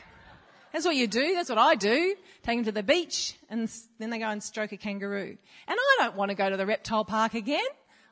That's 0.74 0.86
what 0.86 0.96
you 0.96 1.08
do. 1.08 1.36
That's 1.36 1.50
what 1.50 1.60
I 1.60 1.76
do. 1.76 2.16
Take 2.42 2.58
them 2.58 2.66
to 2.66 2.72
the 2.72 2.84
beach 2.84 3.38
and 3.50 3.72
then 4.00 4.10
they 4.10 4.18
go 4.18 4.26
and 4.26 4.42
stroke 4.42 4.72
a 4.72 4.78
kangaroo. 4.78 5.38
And 5.68 5.78
I 5.80 5.96
don't 6.00 6.16
want 6.16 6.30
to 6.30 6.36
go 6.36 6.50
to 6.50 6.58
the 6.58 6.66
reptile 6.66 7.06
park 7.06 7.36
again. 7.36 7.62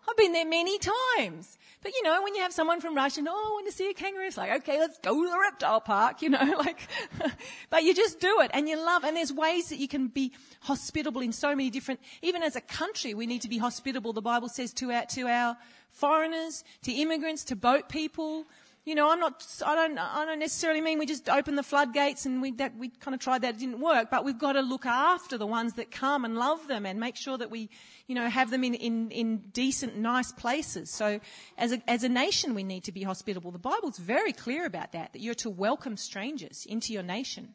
I've 0.08 0.18
been 0.18 0.32
there 0.32 0.46
many 0.46 0.80
times. 0.80 1.58
But 1.84 1.94
you 1.96 2.04
know, 2.04 2.22
when 2.22 2.36
you 2.36 2.42
have 2.42 2.54
someone 2.54 2.80
from 2.80 2.96
Russia 2.96 3.20
and, 3.20 3.28
oh, 3.28 3.32
I 3.32 3.52
want 3.54 3.66
to 3.66 3.72
see 3.72 3.90
a 3.90 3.94
kangaroo, 3.94 4.28
it's 4.28 4.38
like, 4.38 4.52
okay, 4.62 4.80
let's 4.80 5.00
go 5.00 5.24
to 5.24 5.30
the 5.30 5.40
reptile 5.40 5.82
park, 5.82 6.22
you 6.22 6.30
know, 6.30 6.44
like, 6.60 6.88
but 7.70 7.84
you 7.84 7.96
just 7.96 8.20
do 8.20 8.42
it 8.42 8.52
and 8.54 8.70
you 8.70 8.78
love, 8.78 9.04
and 9.04 9.18
there's 9.18 9.34
ways 9.34 9.70
that 9.70 9.78
you 9.78 9.88
can 9.88 10.08
be 10.08 10.32
hospitable 10.62 11.22
in 11.22 11.32
so 11.32 11.50
many 11.50 11.72
different, 11.72 12.00
even 12.22 12.44
as 12.44 12.56
a 12.56 12.62
country, 12.62 13.14
we 13.14 13.26
need 13.26 13.42
to 13.42 13.50
be 13.50 13.58
hospitable. 13.58 14.14
The 14.14 14.22
Bible 14.22 14.50
says 14.50 14.74
to 14.74 14.92
our, 14.92 15.06
to 15.08 15.28
our 15.28 15.58
foreigners, 15.92 16.64
to 16.84 16.92
immigrants, 16.92 17.44
to 17.46 17.56
boat 17.56 17.90
people, 17.90 18.46
you 18.84 18.96
know, 18.96 19.12
I'm 19.12 19.20
not, 19.20 19.46
I 19.64 19.76
don't, 19.76 19.98
I 20.00 20.26
don't 20.26 20.40
necessarily 20.40 20.82
mean 20.82 20.98
we 20.98 21.06
just 21.06 21.30
open 21.30 21.56
the 21.56 21.64
floodgates 21.64 22.26
and 22.26 22.42
we, 22.42 22.52
that, 22.54 22.76
we 22.76 22.90
kind 22.90 23.14
of 23.14 23.22
tried 23.22 23.44
that, 23.44 23.56
it 23.56 23.60
didn't 23.60 23.80
work, 23.80 24.10
but 24.10 24.26
we've 24.26 24.40
got 24.40 24.54
to 24.54 24.62
look 24.62 24.88
after 24.88 25.38
the 25.38 25.46
ones 25.46 25.74
that 25.74 25.92
come 25.92 26.26
and 26.26 26.36
love 26.36 26.68
them 26.68 26.88
and 26.88 27.00
make 27.00 27.16
sure 27.16 27.38
that 27.38 27.52
we, 27.52 27.70
you 28.08 28.16
know, 28.16 28.28
have 28.28 28.50
them 28.50 28.64
in, 28.64 28.74
in, 28.74 29.12
in 29.12 29.38
decent, 29.54 29.98
nice 29.98 30.32
places. 30.32 30.90
So 30.90 31.20
as 31.60 31.74
a, 31.74 31.82
as 31.88 32.04
a 32.04 32.10
nation, 32.10 32.56
we 32.56 32.64
need 32.64 32.84
to 32.86 32.92
be 32.92 33.04
hospitable. 33.04 33.52
The 33.52 33.60
Bible's 33.60 34.00
very 34.00 34.34
clear 34.34 34.66
about 34.66 34.94
that, 34.94 35.14
that 35.14 35.22
you're 35.22 35.36
to 35.36 35.50
welcome 35.52 35.96
strangers 35.96 36.66
into 36.68 36.92
your 36.92 37.04
nation. 37.04 37.54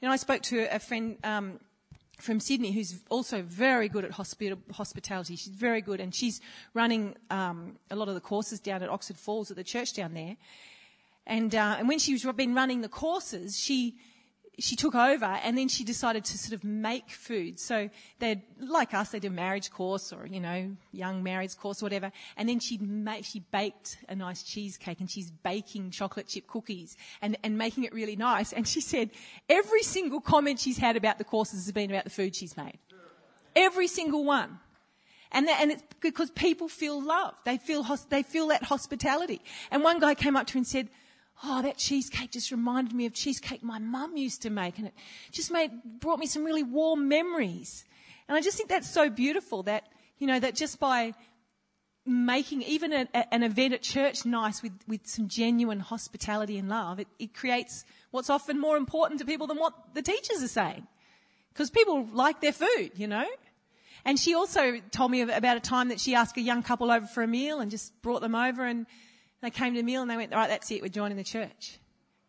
You 0.00 0.08
know, 0.08 0.12
I 0.12 0.16
spoke 0.16 0.42
to 0.44 0.74
a 0.74 0.78
friend, 0.78 1.18
um, 1.22 1.60
from 2.16 2.40
Sydney 2.40 2.72
who's 2.72 3.00
also 3.10 3.42
very 3.42 3.88
good 3.88 4.04
at 4.04 4.12
hospitality. 4.12 5.36
She's 5.36 5.52
very 5.52 5.80
good, 5.80 6.00
and 6.00 6.14
she's 6.14 6.40
running 6.74 7.14
um, 7.30 7.76
a 7.90 7.96
lot 7.96 8.08
of 8.08 8.14
the 8.14 8.20
courses 8.20 8.60
down 8.60 8.82
at 8.82 8.88
Oxford 8.88 9.16
Falls 9.16 9.50
at 9.50 9.56
the 9.56 9.64
church 9.64 9.92
down 9.92 10.14
there. 10.14 10.36
And 11.26 11.54
uh, 11.54 11.76
and 11.78 11.88
when 11.88 11.98
she's 11.98 12.24
been 12.24 12.54
running 12.54 12.82
the 12.82 12.88
courses, 12.88 13.58
she 13.58 13.96
she 14.58 14.74
took 14.74 14.94
over 14.94 15.26
and 15.26 15.56
then 15.56 15.68
she 15.68 15.84
decided 15.84 16.24
to 16.24 16.38
sort 16.38 16.54
of 16.54 16.64
make 16.64 17.10
food. 17.10 17.60
So 17.60 17.90
they 18.18 18.42
like 18.58 18.94
us, 18.94 19.10
they 19.10 19.18
do 19.18 19.28
a 19.28 19.30
marriage 19.30 19.70
course 19.70 20.12
or, 20.12 20.26
you 20.26 20.40
know, 20.40 20.74
young 20.92 21.22
marriage 21.22 21.56
course 21.56 21.82
or 21.82 21.86
whatever. 21.86 22.10
And 22.38 22.48
then 22.48 22.58
she 22.60 22.78
made, 22.78 23.26
she 23.26 23.40
baked 23.40 23.98
a 24.08 24.14
nice 24.14 24.42
cheesecake 24.42 25.00
and 25.00 25.10
she's 25.10 25.30
baking 25.30 25.90
chocolate 25.90 26.28
chip 26.28 26.46
cookies 26.46 26.96
and, 27.20 27.36
and 27.44 27.58
making 27.58 27.84
it 27.84 27.92
really 27.92 28.16
nice. 28.16 28.54
And 28.54 28.66
she 28.66 28.80
said 28.80 29.10
every 29.48 29.82
single 29.82 30.20
comment 30.22 30.58
she's 30.58 30.78
had 30.78 30.96
about 30.96 31.18
the 31.18 31.24
courses 31.24 31.66
has 31.66 31.72
been 31.72 31.90
about 31.90 32.04
the 32.04 32.10
food 32.10 32.34
she's 32.34 32.56
made. 32.56 32.78
Every 33.54 33.88
single 33.88 34.24
one. 34.24 34.58
And, 35.32 35.48
that, 35.48 35.60
and 35.60 35.72
it's 35.72 35.82
because 36.00 36.30
people 36.30 36.68
feel 36.68 37.02
love. 37.02 37.34
They 37.44 37.58
feel, 37.58 37.84
they 38.08 38.22
feel 38.22 38.48
that 38.48 38.62
hospitality. 38.62 39.42
And 39.70 39.82
one 39.82 39.98
guy 39.98 40.14
came 40.14 40.36
up 40.36 40.46
to 40.46 40.54
her 40.54 40.58
and 40.58 40.66
said, 40.66 40.88
oh, 41.44 41.62
that 41.62 41.76
cheesecake 41.76 42.30
just 42.30 42.50
reminded 42.50 42.94
me 42.94 43.06
of 43.06 43.12
cheesecake 43.12 43.62
my 43.62 43.78
mum 43.78 44.16
used 44.16 44.42
to 44.42 44.50
make. 44.50 44.78
And 44.78 44.88
it 44.88 44.94
just 45.32 45.50
made, 45.50 45.70
brought 46.00 46.18
me 46.18 46.26
some 46.26 46.44
really 46.44 46.62
warm 46.62 47.08
memories. 47.08 47.84
And 48.28 48.36
I 48.36 48.40
just 48.40 48.56
think 48.56 48.68
that's 48.68 48.90
so 48.90 49.10
beautiful 49.10 49.62
that, 49.64 49.84
you 50.18 50.26
know, 50.26 50.40
that 50.40 50.54
just 50.54 50.80
by 50.80 51.14
making 52.06 52.62
even 52.62 52.92
a, 52.92 53.08
a, 53.14 53.34
an 53.34 53.42
event 53.42 53.74
at 53.74 53.82
church 53.82 54.24
nice 54.24 54.62
with, 54.62 54.72
with 54.86 55.06
some 55.06 55.28
genuine 55.28 55.80
hospitality 55.80 56.56
and 56.56 56.68
love, 56.68 57.00
it, 57.00 57.08
it 57.18 57.34
creates 57.34 57.84
what's 58.10 58.30
often 58.30 58.58
more 58.58 58.76
important 58.76 59.20
to 59.20 59.26
people 59.26 59.46
than 59.46 59.58
what 59.58 59.74
the 59.94 60.02
teachers 60.02 60.42
are 60.42 60.48
saying. 60.48 60.86
Because 61.52 61.70
people 61.70 62.06
like 62.12 62.40
their 62.40 62.52
food, 62.52 62.92
you 62.96 63.06
know. 63.06 63.24
And 64.04 64.18
she 64.18 64.34
also 64.34 64.80
told 64.92 65.10
me 65.10 65.22
about 65.22 65.56
a 65.56 65.60
time 65.60 65.88
that 65.88 65.98
she 65.98 66.14
asked 66.14 66.36
a 66.36 66.40
young 66.40 66.62
couple 66.62 66.92
over 66.92 67.06
for 67.06 67.22
a 67.22 67.26
meal 67.26 67.60
and 67.60 67.70
just 67.70 68.00
brought 68.02 68.20
them 68.20 68.34
over 68.34 68.64
and 68.64 68.86
they 69.46 69.50
came 69.50 69.74
to 69.74 69.80
the 69.80 69.84
meal 69.84 70.02
and 70.02 70.10
they 70.10 70.16
went, 70.16 70.32
all 70.32 70.40
right, 70.40 70.48
that's 70.48 70.70
it, 70.70 70.82
we're 70.82 70.88
joining 70.88 71.16
the 71.16 71.24
church. 71.24 71.78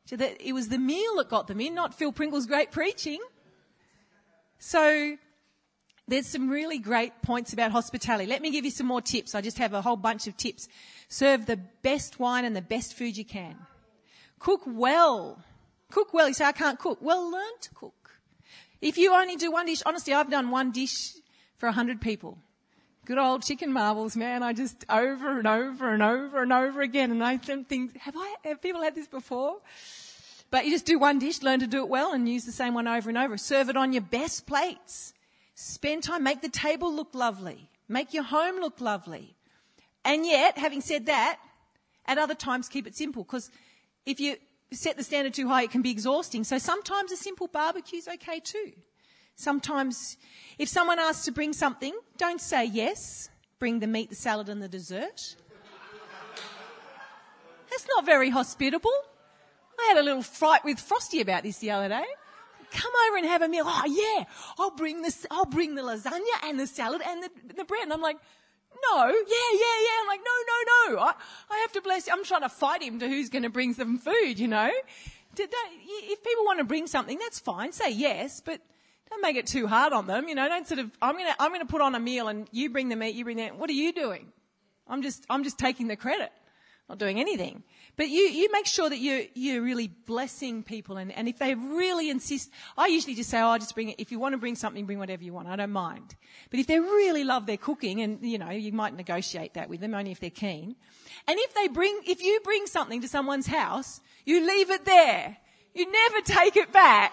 So 0.06 0.16
that 0.16 0.38
it 0.40 0.54
was 0.54 0.70
the 0.70 0.78
meal 0.78 1.18
that 1.18 1.30
got 1.30 1.48
them 1.48 1.60
in, 1.60 1.74
not 1.74 1.94
Phil 1.94 2.12
Pringle's 2.12 2.46
great 2.46 2.72
preaching. 2.72 3.20
So 4.60 5.18
there's 6.08 6.28
some 6.28 6.50
really 6.50 6.80
great 6.80 7.12
points 7.22 7.52
about 7.52 7.72
hospitality. 7.72 8.30
Let 8.30 8.42
me 8.42 8.52
give 8.52 8.64
you 8.64 8.72
some 8.72 8.88
more 8.88 9.02
tips. 9.02 9.36
I 9.36 9.42
just 9.42 9.58
have 9.58 9.74
a 9.74 9.82
whole 9.82 9.98
bunch 9.98 10.28
of 10.28 10.38
tips. 10.38 10.70
Serve 11.10 11.46
the 11.46 11.58
best 11.82 12.20
wine 12.20 12.46
and 12.46 12.56
the 12.56 12.62
best 12.62 12.94
food 12.94 13.18
you 13.18 13.26
can. 13.26 13.58
Cook 14.40 14.62
well. 14.66 15.44
Cook 15.92 16.14
well. 16.14 16.28
You 16.28 16.34
say, 16.34 16.46
I 16.46 16.54
can't 16.54 16.80
cook. 16.80 17.00
Well, 17.02 17.30
learn 17.30 17.60
to 17.62 17.70
cook. 17.74 17.94
If 18.80 18.98
you 18.98 19.14
only 19.14 19.36
do 19.36 19.52
one 19.52 19.66
dish, 19.66 19.82
honestly, 19.86 20.14
I've 20.14 20.30
done 20.30 20.52
one 20.52 20.72
dish 20.72 21.14
for 21.58 21.68
a 21.68 21.72
hundred 21.72 22.00
people. 22.00 22.38
Good 23.08 23.18
old 23.18 23.42
chicken 23.42 23.72
Marbella, 23.72 24.10
man. 24.18 24.44
I 24.44 24.52
just 24.52 24.84
over 24.90 25.40
and 25.40 25.48
over 25.48 25.94
and 25.94 26.04
over 26.04 26.44
and 26.44 26.52
over 26.52 26.82
again. 26.82 27.10
And 27.10 27.24
I 27.24 27.38
think, 27.38 27.98
have 28.00 28.16
I, 28.18 28.36
have 28.44 28.62
people 28.62 28.82
had 28.82 28.96
this 28.96 29.08
before? 29.08 29.62
But 30.52 30.66
you 30.66 30.72
just 30.72 30.86
do 30.86 31.00
one 31.00 31.18
dish, 31.18 31.42
learn 31.42 31.62
to 31.62 31.68
do 31.68 31.84
it 31.84 31.88
well 31.88 32.12
and 32.12 32.28
use 32.28 32.44
the 32.44 32.52
same 32.52 32.74
one 32.74 32.86
over 32.86 33.08
and 33.08 33.18
over. 33.18 33.38
Serve 33.38 33.70
it 33.70 33.78
on 33.78 33.94
your 33.94 34.02
best 34.02 34.46
plates. 34.46 35.14
Spend 35.56 36.04
time, 36.04 36.22
make 36.22 36.42
the 36.42 36.50
table 36.50 36.94
look 36.94 37.16
lovely. 37.16 37.70
Make 37.88 38.14
your 38.14 38.24
home 38.24 38.60
look 38.60 38.82
lovely. 38.82 39.38
And 40.04 40.26
yet, 40.26 40.58
having 40.58 40.82
said 40.82 41.06
that, 41.06 41.40
at 42.08 42.18
other 42.18 42.36
times 42.36 42.68
keep 42.68 42.88
it 42.88 42.98
simple 42.98 43.24
because 43.24 43.50
if 44.06 44.20
you 44.20 44.36
set 44.74 44.98
the 44.98 45.04
standard 45.06 45.34
too 45.34 45.48
high, 45.48 45.64
it 45.64 45.72
can 45.72 45.82
be 45.82 45.92
exhausting. 45.92 46.44
So 46.44 46.58
sometimes 46.58 47.14
a 47.14 47.16
simple 47.16 47.48
barbecue 47.48 48.00
is 48.00 48.10
okay 48.10 48.42
too. 48.42 48.74
Sometimes 49.38 50.18
if 50.58 50.68
someone 50.68 51.00
asks 51.00 51.24
to 51.26 51.32
bring 51.32 51.54
something, 51.54 51.98
don't 52.18 52.42
say 52.42 52.66
yes. 52.66 53.30
Bring 53.60 53.80
the 53.80 53.88
meat, 53.88 54.10
the 54.10 54.16
salad 54.16 54.50
and 54.50 54.62
the 54.62 54.68
dessert. 54.68 55.36
That's 57.70 57.88
not 57.96 58.06
very 58.06 58.30
hospitable. 58.30 58.92
I 59.80 59.90
had 59.90 59.98
a 59.98 60.04
little 60.04 60.24
fright 60.24 60.66
with 60.66 60.80
Frosty 60.80 61.22
about 61.22 61.44
this 61.44 61.60
the 61.60 61.72
other 61.72 61.88
day 61.88 62.06
come 62.72 62.92
over 63.08 63.18
and 63.18 63.26
have 63.26 63.42
a 63.42 63.48
meal. 63.48 63.64
Oh 63.66 63.84
yeah, 63.88 64.26
I'll 64.60 64.72
bring 64.72 65.02
this, 65.02 65.26
I'll 65.32 65.46
bring 65.46 65.76
the 65.76 65.82
lasagna 65.82 66.22
and 66.44 66.60
the 66.60 66.68
salad 66.68 67.02
and 67.06 67.24
the, 67.24 67.30
the 67.56 67.64
bread. 67.64 67.84
And 67.84 67.94
I'm 67.94 68.02
like, 68.02 68.18
no, 68.90 69.06
yeah, 69.06 69.14
yeah, 69.14 69.78
yeah. 69.84 70.02
I'm 70.02 70.08
like, 70.08 70.20
no, 70.20 70.32
no, 70.48 70.96
no. 70.96 71.02
I, 71.02 71.14
I 71.50 71.58
have 71.60 71.72
to 71.74 71.82
bless 71.82 72.08
you. 72.08 72.14
I'm 72.14 72.24
trying 72.24 72.42
to 72.42 72.50
fight 72.50 72.82
him 72.82 73.00
to 73.00 73.08
who's 73.08 73.30
going 73.30 73.44
to 73.44 73.50
bring 73.50 73.74
some 73.74 73.98
food, 73.98 74.40
you 74.40 74.48
know. 74.48 74.70
If 75.40 76.24
people 76.24 76.46
want 76.46 76.60
to 76.60 76.66
bring 76.66 76.88
something, 76.88 77.18
that's 77.20 77.40
fine. 77.40 77.72
Say 77.72 77.92
yes, 77.92 78.42
but 78.44 78.62
don't 79.10 79.22
make 79.22 79.36
it 79.36 79.48
too 79.48 79.68
hard 79.68 79.94
on 79.94 80.08
them. 80.08 80.28
You 80.28 80.36
know, 80.36 80.48
don't 80.48 80.68
sort 80.68 80.80
of, 80.80 80.92
I'm 81.02 81.16
going 81.16 81.28
to, 81.28 81.36
I'm 81.40 81.50
going 81.50 81.62
to 81.62 81.68
put 81.68 81.82
on 81.82 81.96
a 81.96 82.00
meal 82.00 82.28
and 82.28 82.48
you 82.52 82.70
bring 82.70 82.90
the 82.90 82.96
meat, 82.96 83.16
you 83.16 83.24
bring 83.24 83.38
that. 83.38 83.58
What 83.58 83.70
are 83.70 83.74
you 83.74 83.94
doing? 83.94 84.32
I'm 84.88 85.02
just, 85.02 85.26
I'm 85.30 85.44
just 85.44 85.58
taking 85.58 85.88
the 85.88 85.96
credit. 85.96 86.32
Not 86.90 87.00
doing 87.00 87.20
anything. 87.20 87.64
But 87.98 88.08
you, 88.08 88.22
you 88.22 88.50
make 88.54 88.66
sure 88.66 88.90
that 88.90 89.00
you're, 89.00 89.24
you're 89.34 89.62
really 89.62 89.90
blessing 89.90 90.64
people. 90.64 90.96
And, 90.96 91.12
and 91.12 91.28
if 91.28 91.38
they 91.38 91.54
really 91.54 92.10
insist, 92.10 92.50
I 92.78 92.88
usually 92.88 93.14
just 93.14 93.30
say, 93.30 93.42
oh, 93.42 93.48
I'll 93.50 93.60
just 93.60 93.76
bring 93.76 93.90
it. 93.90 93.96
If 94.00 94.10
you 94.10 94.20
want 94.20 94.34
to 94.34 94.38
bring 94.38 94.56
something, 94.56 94.86
bring 94.86 94.98
whatever 94.98 95.22
you 95.22 95.34
want. 95.34 95.50
I 95.50 95.58
don't 95.58 95.72
mind. 95.72 96.16
But 96.50 96.62
if 96.62 96.68
they 96.68 96.80
really 96.80 97.26
love 97.26 97.46
their 97.46 97.58
cooking, 97.58 98.02
and, 98.02 98.22
you 98.22 98.38
know, 98.38 98.52
you 98.52 98.72
might 98.72 98.96
negotiate 98.96 99.56
that 99.56 99.68
with 99.68 99.82
them 99.82 99.96
only 99.96 100.12
if 100.12 100.22
they're 100.22 100.30
keen. 100.30 100.78
And 101.28 101.38
if 101.38 101.54
they 101.56 101.68
bring, 101.68 102.00
if 102.08 102.22
you 102.22 102.40
bring 102.42 102.68
something 102.68 103.02
to 103.02 103.08
someone's 103.10 103.48
house, 103.48 104.00
you 104.24 104.48
leave 104.48 104.72
it 104.72 104.86
there. 104.86 105.36
You 105.74 105.92
never 105.92 106.22
take 106.22 106.56
it 106.56 106.72
back. 106.72 107.12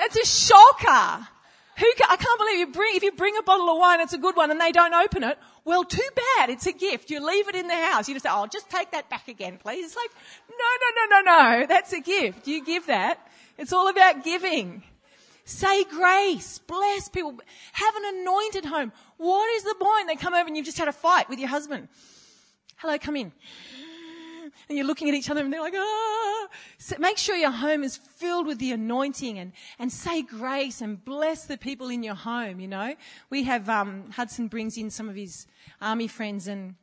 That's 0.00 0.16
a 0.16 0.24
shocker. 0.24 1.28
Who 1.76 1.92
can, 1.98 2.06
I 2.08 2.16
can't 2.16 2.38
believe 2.38 2.58
you 2.58 2.66
bring, 2.68 2.96
if 2.96 3.02
you 3.02 3.12
bring 3.12 3.36
a 3.36 3.42
bottle 3.42 3.68
of 3.68 3.76
wine, 3.76 4.00
it's 4.00 4.14
a 4.14 4.18
good 4.18 4.34
one, 4.34 4.50
and 4.50 4.58
they 4.58 4.72
don't 4.72 4.94
open 4.94 5.22
it. 5.22 5.38
Well, 5.66 5.84
too 5.84 6.08
bad. 6.16 6.48
It's 6.48 6.66
a 6.66 6.72
gift. 6.72 7.10
You 7.10 7.24
leave 7.24 7.48
it 7.48 7.54
in 7.54 7.68
the 7.68 7.74
house. 7.74 8.08
You 8.08 8.14
just 8.14 8.24
say, 8.24 8.30
oh, 8.32 8.46
just 8.46 8.70
take 8.70 8.92
that 8.92 9.10
back 9.10 9.28
again, 9.28 9.58
please. 9.58 9.84
It's 9.84 9.96
like, 9.96 10.10
no, 10.48 10.56
no, 10.56 11.20
no, 11.20 11.20
no, 11.20 11.60
no. 11.60 11.66
That's 11.66 11.92
a 11.92 12.00
gift. 12.00 12.48
You 12.48 12.64
give 12.64 12.86
that. 12.86 13.18
It's 13.58 13.74
all 13.74 13.88
about 13.88 14.24
giving. 14.24 14.82
Say 15.44 15.84
grace. 15.84 16.60
Bless 16.60 17.10
people. 17.10 17.38
Have 17.72 17.96
an 17.96 18.20
anointed 18.20 18.64
home. 18.64 18.92
What 19.18 19.54
is 19.54 19.64
the 19.64 19.74
point? 19.78 20.06
They 20.06 20.16
come 20.16 20.32
over 20.32 20.46
and 20.46 20.56
you've 20.56 20.64
just 20.64 20.78
had 20.78 20.88
a 20.88 20.92
fight 20.92 21.28
with 21.28 21.38
your 21.38 21.48
husband. 21.50 21.88
Hello, 22.76 22.96
come 22.96 23.16
in 23.16 23.32
and 24.68 24.76
you're 24.76 24.86
looking 24.86 25.08
at 25.08 25.14
each 25.14 25.30
other 25.30 25.42
and 25.42 25.52
they're 25.52 25.60
like, 25.60 25.74
ah. 25.76 26.48
So 26.78 26.96
make 26.98 27.18
sure 27.18 27.36
your 27.36 27.50
home 27.50 27.82
is 27.82 27.96
filled 27.96 28.46
with 28.46 28.58
the 28.58 28.72
anointing 28.72 29.38
and, 29.38 29.52
and 29.78 29.92
say 29.92 30.22
grace 30.22 30.80
and 30.80 31.04
bless 31.04 31.46
the 31.46 31.56
people 31.56 31.88
in 31.88 32.02
your 32.02 32.14
home, 32.14 32.60
you 32.60 32.68
know. 32.68 32.94
We 33.30 33.44
have, 33.44 33.68
um, 33.68 34.10
Hudson 34.10 34.48
brings 34.48 34.76
in 34.76 34.90
some 34.90 35.08
of 35.08 35.16
his 35.16 35.46
army 35.80 36.08
friends 36.08 36.48
and, 36.48 36.74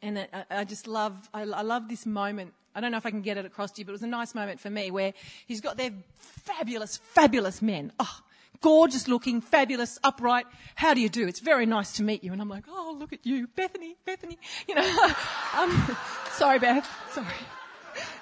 and 0.00 0.26
I, 0.32 0.44
I 0.50 0.64
just 0.64 0.86
love, 0.86 1.28
I, 1.32 1.42
I 1.42 1.62
love 1.62 1.88
this 1.88 2.06
moment 2.06 2.54
I 2.74 2.80
don't 2.80 2.90
know 2.90 2.96
if 2.96 3.06
I 3.06 3.10
can 3.10 3.20
get 3.20 3.36
it 3.36 3.44
across 3.44 3.70
to 3.72 3.80
you, 3.80 3.84
but 3.84 3.90
it 3.90 3.92
was 3.92 4.02
a 4.02 4.06
nice 4.06 4.34
moment 4.34 4.58
for 4.58 4.70
me 4.70 4.90
where 4.90 5.12
he's 5.46 5.60
got 5.60 5.76
their 5.76 5.90
fabulous, 6.14 6.96
fabulous 6.96 7.60
men. 7.60 7.92
Oh, 8.00 8.20
gorgeous 8.62 9.06
looking, 9.08 9.42
fabulous, 9.42 9.98
upright. 10.02 10.46
How 10.76 10.94
do 10.94 11.00
you 11.00 11.10
do? 11.10 11.28
It's 11.28 11.40
very 11.40 11.66
nice 11.66 11.92
to 11.94 12.02
meet 12.02 12.24
you. 12.24 12.32
And 12.32 12.40
I'm 12.40 12.48
like, 12.48 12.64
oh, 12.68 12.96
look 12.98 13.12
at 13.12 13.26
you, 13.26 13.48
Bethany, 13.48 13.96
Bethany. 14.06 14.38
You 14.66 14.76
know, 14.76 15.12
um, 15.58 15.96
sorry, 16.30 16.58
Beth. 16.58 16.88
Sorry. 17.12 17.26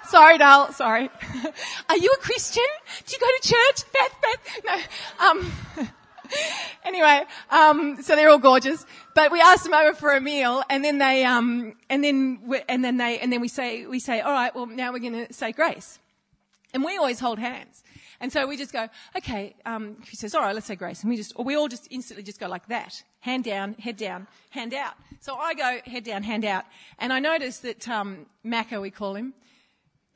Sorry, 0.07 0.37
Dal. 0.37 0.73
Sorry. 0.73 1.09
Are 1.89 1.97
you 1.97 2.11
a 2.11 2.17
Christian? 2.17 2.63
Do 3.05 3.13
you 3.13 3.19
go 3.19 3.27
to 3.39 3.47
church? 3.47 3.91
Beth, 3.93 4.15
Beth. 4.21 4.61
No. 4.65 5.25
Um, 5.25 5.51
anyway, 6.83 7.23
um, 7.49 8.01
so 8.01 8.15
they're 8.15 8.29
all 8.29 8.37
gorgeous. 8.37 8.85
But 9.15 9.31
we 9.31 9.39
asked 9.39 9.63
them 9.63 9.73
over 9.73 9.93
for 9.93 10.11
a 10.11 10.19
meal, 10.19 10.63
and 10.69 10.83
then 10.83 10.97
they, 10.97 11.23
um, 11.23 11.75
and 11.89 12.03
then, 12.03 12.41
we, 12.45 12.61
and 12.67 12.83
then 12.83 12.97
they, 12.97 13.19
and 13.19 13.31
then 13.31 13.39
we 13.39 13.47
say, 13.47 13.85
we 13.85 13.99
say, 13.99 14.19
all 14.21 14.33
right, 14.33 14.53
well, 14.53 14.65
now 14.65 14.91
we're 14.91 14.99
going 14.99 15.27
to 15.27 15.33
say 15.33 15.51
grace, 15.51 15.99
and 16.73 16.83
we 16.83 16.97
always 16.97 17.19
hold 17.19 17.39
hands. 17.39 17.83
And 18.21 18.31
so 18.31 18.45
we 18.45 18.55
just 18.55 18.71
go, 18.71 18.87
okay, 19.17 19.55
um, 19.65 19.97
he 20.07 20.15
says, 20.15 20.35
all 20.35 20.41
right, 20.41 20.53
let's 20.53 20.67
say 20.67 20.75
grace. 20.75 21.01
And 21.01 21.09
we 21.09 21.17
just, 21.17 21.37
we 21.39 21.55
all 21.55 21.67
just 21.67 21.87
instantly 21.89 22.23
just 22.23 22.39
go 22.39 22.47
like 22.47 22.67
that. 22.67 23.03
Hand 23.19 23.43
down, 23.43 23.73
head 23.73 23.97
down, 23.97 24.27
hand 24.51 24.75
out. 24.75 24.93
So 25.19 25.35
I 25.35 25.55
go 25.55 25.79
head 25.85 26.03
down, 26.03 26.21
hand 26.21 26.45
out. 26.45 26.65
And 26.99 27.11
I 27.11 27.19
notice 27.19 27.57
that, 27.59 27.89
um, 27.89 28.27
Macca, 28.45 28.79
we 28.79 28.91
call 28.91 29.15
him, 29.15 29.33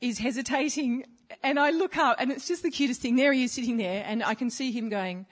is 0.00 0.18
hesitating. 0.18 1.04
And 1.42 1.58
I 1.58 1.70
look 1.70 1.96
up 1.96 2.16
and 2.20 2.30
it's 2.30 2.46
just 2.46 2.62
the 2.62 2.70
cutest 2.70 3.00
thing. 3.00 3.16
There 3.16 3.32
he 3.32 3.42
is 3.42 3.52
sitting 3.52 3.76
there 3.76 4.04
and 4.06 4.22
I 4.22 4.34
can 4.34 4.50
see 4.50 4.70
him 4.70 4.88
going, 4.88 5.26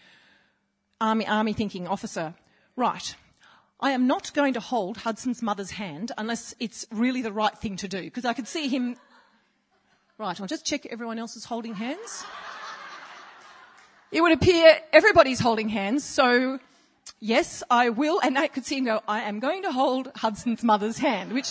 army, 1.00 1.28
army 1.28 1.52
thinking, 1.52 1.86
officer, 1.86 2.34
right. 2.74 3.14
I 3.78 3.92
am 3.92 4.08
not 4.08 4.34
going 4.34 4.54
to 4.54 4.60
hold 4.60 4.96
Hudson's 4.96 5.42
mother's 5.42 5.70
hand 5.70 6.10
unless 6.18 6.56
it's 6.58 6.86
really 6.90 7.22
the 7.22 7.32
right 7.32 7.56
thing 7.56 7.76
to 7.76 7.86
do. 7.86 8.02
Because 8.02 8.24
I 8.24 8.32
could 8.32 8.48
see 8.48 8.66
him, 8.66 8.96
right, 10.18 10.40
I'll 10.40 10.48
just 10.48 10.66
check 10.66 10.86
everyone 10.86 11.20
else 11.20 11.36
is 11.36 11.44
holding 11.44 11.74
hands 11.74 12.24
it 14.14 14.20
would 14.20 14.32
appear 14.32 14.78
everybody's 14.92 15.40
holding 15.40 15.68
hands. 15.68 16.04
So 16.04 16.60
yes, 17.18 17.64
I 17.68 17.90
will. 17.90 18.20
And 18.20 18.38
I 18.38 18.46
could 18.46 18.64
see 18.64 18.78
him 18.78 18.84
go, 18.84 19.02
I 19.08 19.22
am 19.22 19.40
going 19.40 19.62
to 19.62 19.72
hold 19.72 20.12
Hudson's 20.14 20.62
mother's 20.62 20.98
hand, 20.98 21.32
which, 21.32 21.50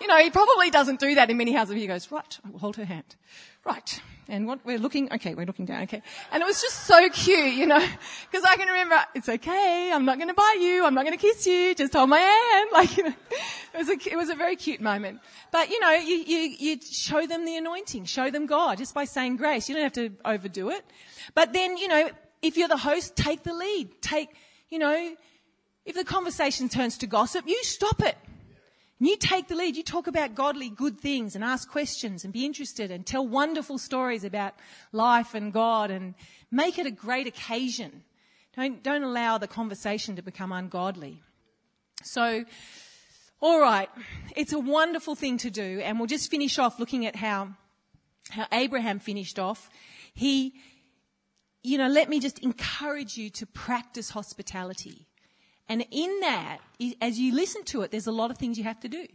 you 0.00 0.06
know, 0.06 0.18
he 0.18 0.30
probably 0.30 0.70
doesn't 0.70 1.00
do 1.00 1.14
that 1.14 1.30
in 1.30 1.36
many 1.36 1.52
houses. 1.52 1.76
He 1.76 1.86
goes, 1.86 2.10
right, 2.10 2.38
I 2.44 2.50
will 2.50 2.58
hold 2.58 2.76
her 2.76 2.84
hand. 2.84 3.16
Right. 3.64 4.00
And 4.28 4.46
what 4.46 4.60
we're 4.64 4.78
looking, 4.78 5.12
okay, 5.12 5.34
we're 5.34 5.46
looking 5.46 5.66
down, 5.66 5.82
okay. 5.82 6.02
And 6.32 6.42
it 6.42 6.46
was 6.46 6.60
just 6.60 6.84
so 6.84 7.08
cute, 7.10 7.54
you 7.54 7.66
know, 7.66 7.78
because 8.30 8.44
I 8.44 8.56
can 8.56 8.68
remember, 8.68 8.98
it's 9.14 9.28
okay, 9.28 9.90
I'm 9.92 10.04
not 10.04 10.18
going 10.18 10.28
to 10.28 10.34
bite 10.34 10.58
you, 10.60 10.84
I'm 10.84 10.94
not 10.94 11.04
going 11.04 11.16
to 11.16 11.20
kiss 11.20 11.46
you, 11.46 11.74
just 11.74 11.92
hold 11.92 12.08
my 12.08 12.18
hand. 12.18 12.70
Like, 12.72 12.96
you 12.96 13.04
know, 13.04 13.14
it 13.74 13.78
was 13.78 13.88
a, 13.88 14.12
it 14.12 14.16
was 14.16 14.30
a 14.30 14.34
very 14.34 14.56
cute 14.56 14.80
moment. 14.80 15.20
But, 15.52 15.70
you 15.70 15.78
know, 15.78 15.92
you, 15.92 16.16
you, 16.16 16.56
you 16.58 16.78
show 16.80 17.26
them 17.26 17.44
the 17.44 17.56
anointing, 17.56 18.06
show 18.06 18.30
them 18.30 18.46
God 18.46 18.78
just 18.78 18.94
by 18.94 19.04
saying 19.04 19.36
grace. 19.36 19.68
You 19.68 19.76
don't 19.76 19.84
have 19.84 19.92
to 19.92 20.10
overdo 20.24 20.70
it. 20.70 20.84
But 21.34 21.52
then, 21.52 21.76
you 21.76 21.88
know, 21.88 22.10
if 22.42 22.56
you're 22.56 22.68
the 22.68 22.76
host, 22.76 23.16
take 23.16 23.42
the 23.42 23.54
lead. 23.54 24.02
Take, 24.02 24.30
you 24.70 24.78
know, 24.78 25.14
if 25.84 25.94
the 25.94 26.04
conversation 26.04 26.68
turns 26.68 26.98
to 26.98 27.06
gossip, 27.06 27.46
you 27.46 27.62
stop 27.62 28.02
it. 28.02 28.16
You 29.00 29.16
take 29.16 29.48
the 29.48 29.56
lead. 29.56 29.76
You 29.76 29.82
talk 29.82 30.06
about 30.06 30.34
godly, 30.34 30.70
good 30.70 31.00
things 31.00 31.34
and 31.34 31.42
ask 31.42 31.70
questions 31.70 32.24
and 32.24 32.32
be 32.32 32.44
interested 32.44 32.90
and 32.90 33.04
tell 33.04 33.26
wonderful 33.26 33.78
stories 33.78 34.24
about 34.24 34.54
life 34.92 35.34
and 35.34 35.52
God 35.52 35.90
and 35.90 36.14
make 36.50 36.78
it 36.78 36.86
a 36.86 36.90
great 36.90 37.26
occasion. 37.26 38.04
Don't, 38.56 38.82
don't 38.82 39.02
allow 39.02 39.38
the 39.38 39.48
conversation 39.48 40.16
to 40.16 40.22
become 40.22 40.52
ungodly. 40.52 41.20
So, 42.02 42.44
all 43.40 43.60
right. 43.60 43.88
It's 44.36 44.52
a 44.52 44.60
wonderful 44.60 45.16
thing 45.16 45.38
to 45.38 45.50
do. 45.50 45.80
And 45.80 45.98
we'll 45.98 46.06
just 46.06 46.30
finish 46.30 46.58
off 46.58 46.78
looking 46.78 47.04
at 47.04 47.16
how, 47.16 47.48
how 48.30 48.46
Abraham 48.52 49.00
finished 49.00 49.38
off. 49.40 49.68
He, 50.14 50.54
you 51.64 51.78
know, 51.78 51.88
let 51.88 52.08
me 52.08 52.20
just 52.20 52.38
encourage 52.38 53.16
you 53.16 53.28
to 53.30 53.46
practice 53.46 54.10
hospitality. 54.10 55.08
And 55.68 55.84
in 55.90 56.20
that, 56.20 56.58
as 57.00 57.18
you 57.18 57.34
listen 57.34 57.64
to 57.64 57.82
it, 57.82 57.90
there's 57.90 58.06
a 58.06 58.12
lot 58.12 58.30
of 58.30 58.38
things 58.38 58.58
you 58.58 58.64
have 58.64 58.80
to 58.80 58.88
do. 58.88 59.06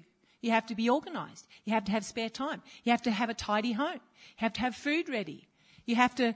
You 0.42 0.52
have 0.52 0.66
to 0.68 0.76
be 0.76 0.90
organized. 0.90 1.48
You 1.66 1.74
have 1.74 1.86
to 1.86 1.92
have 1.92 2.06
spare 2.06 2.30
time. 2.30 2.62
You 2.84 2.92
have 2.92 3.02
to 3.04 3.12
have 3.12 3.30
a 3.30 3.34
tidy 3.34 3.74
home. 3.74 3.96
You 3.96 4.38
have 4.38 4.54
to 4.54 4.62
have 4.62 4.76
food 4.76 5.10
ready. 5.10 5.48
You 5.86 5.96
have 5.96 6.16
to 6.16 6.34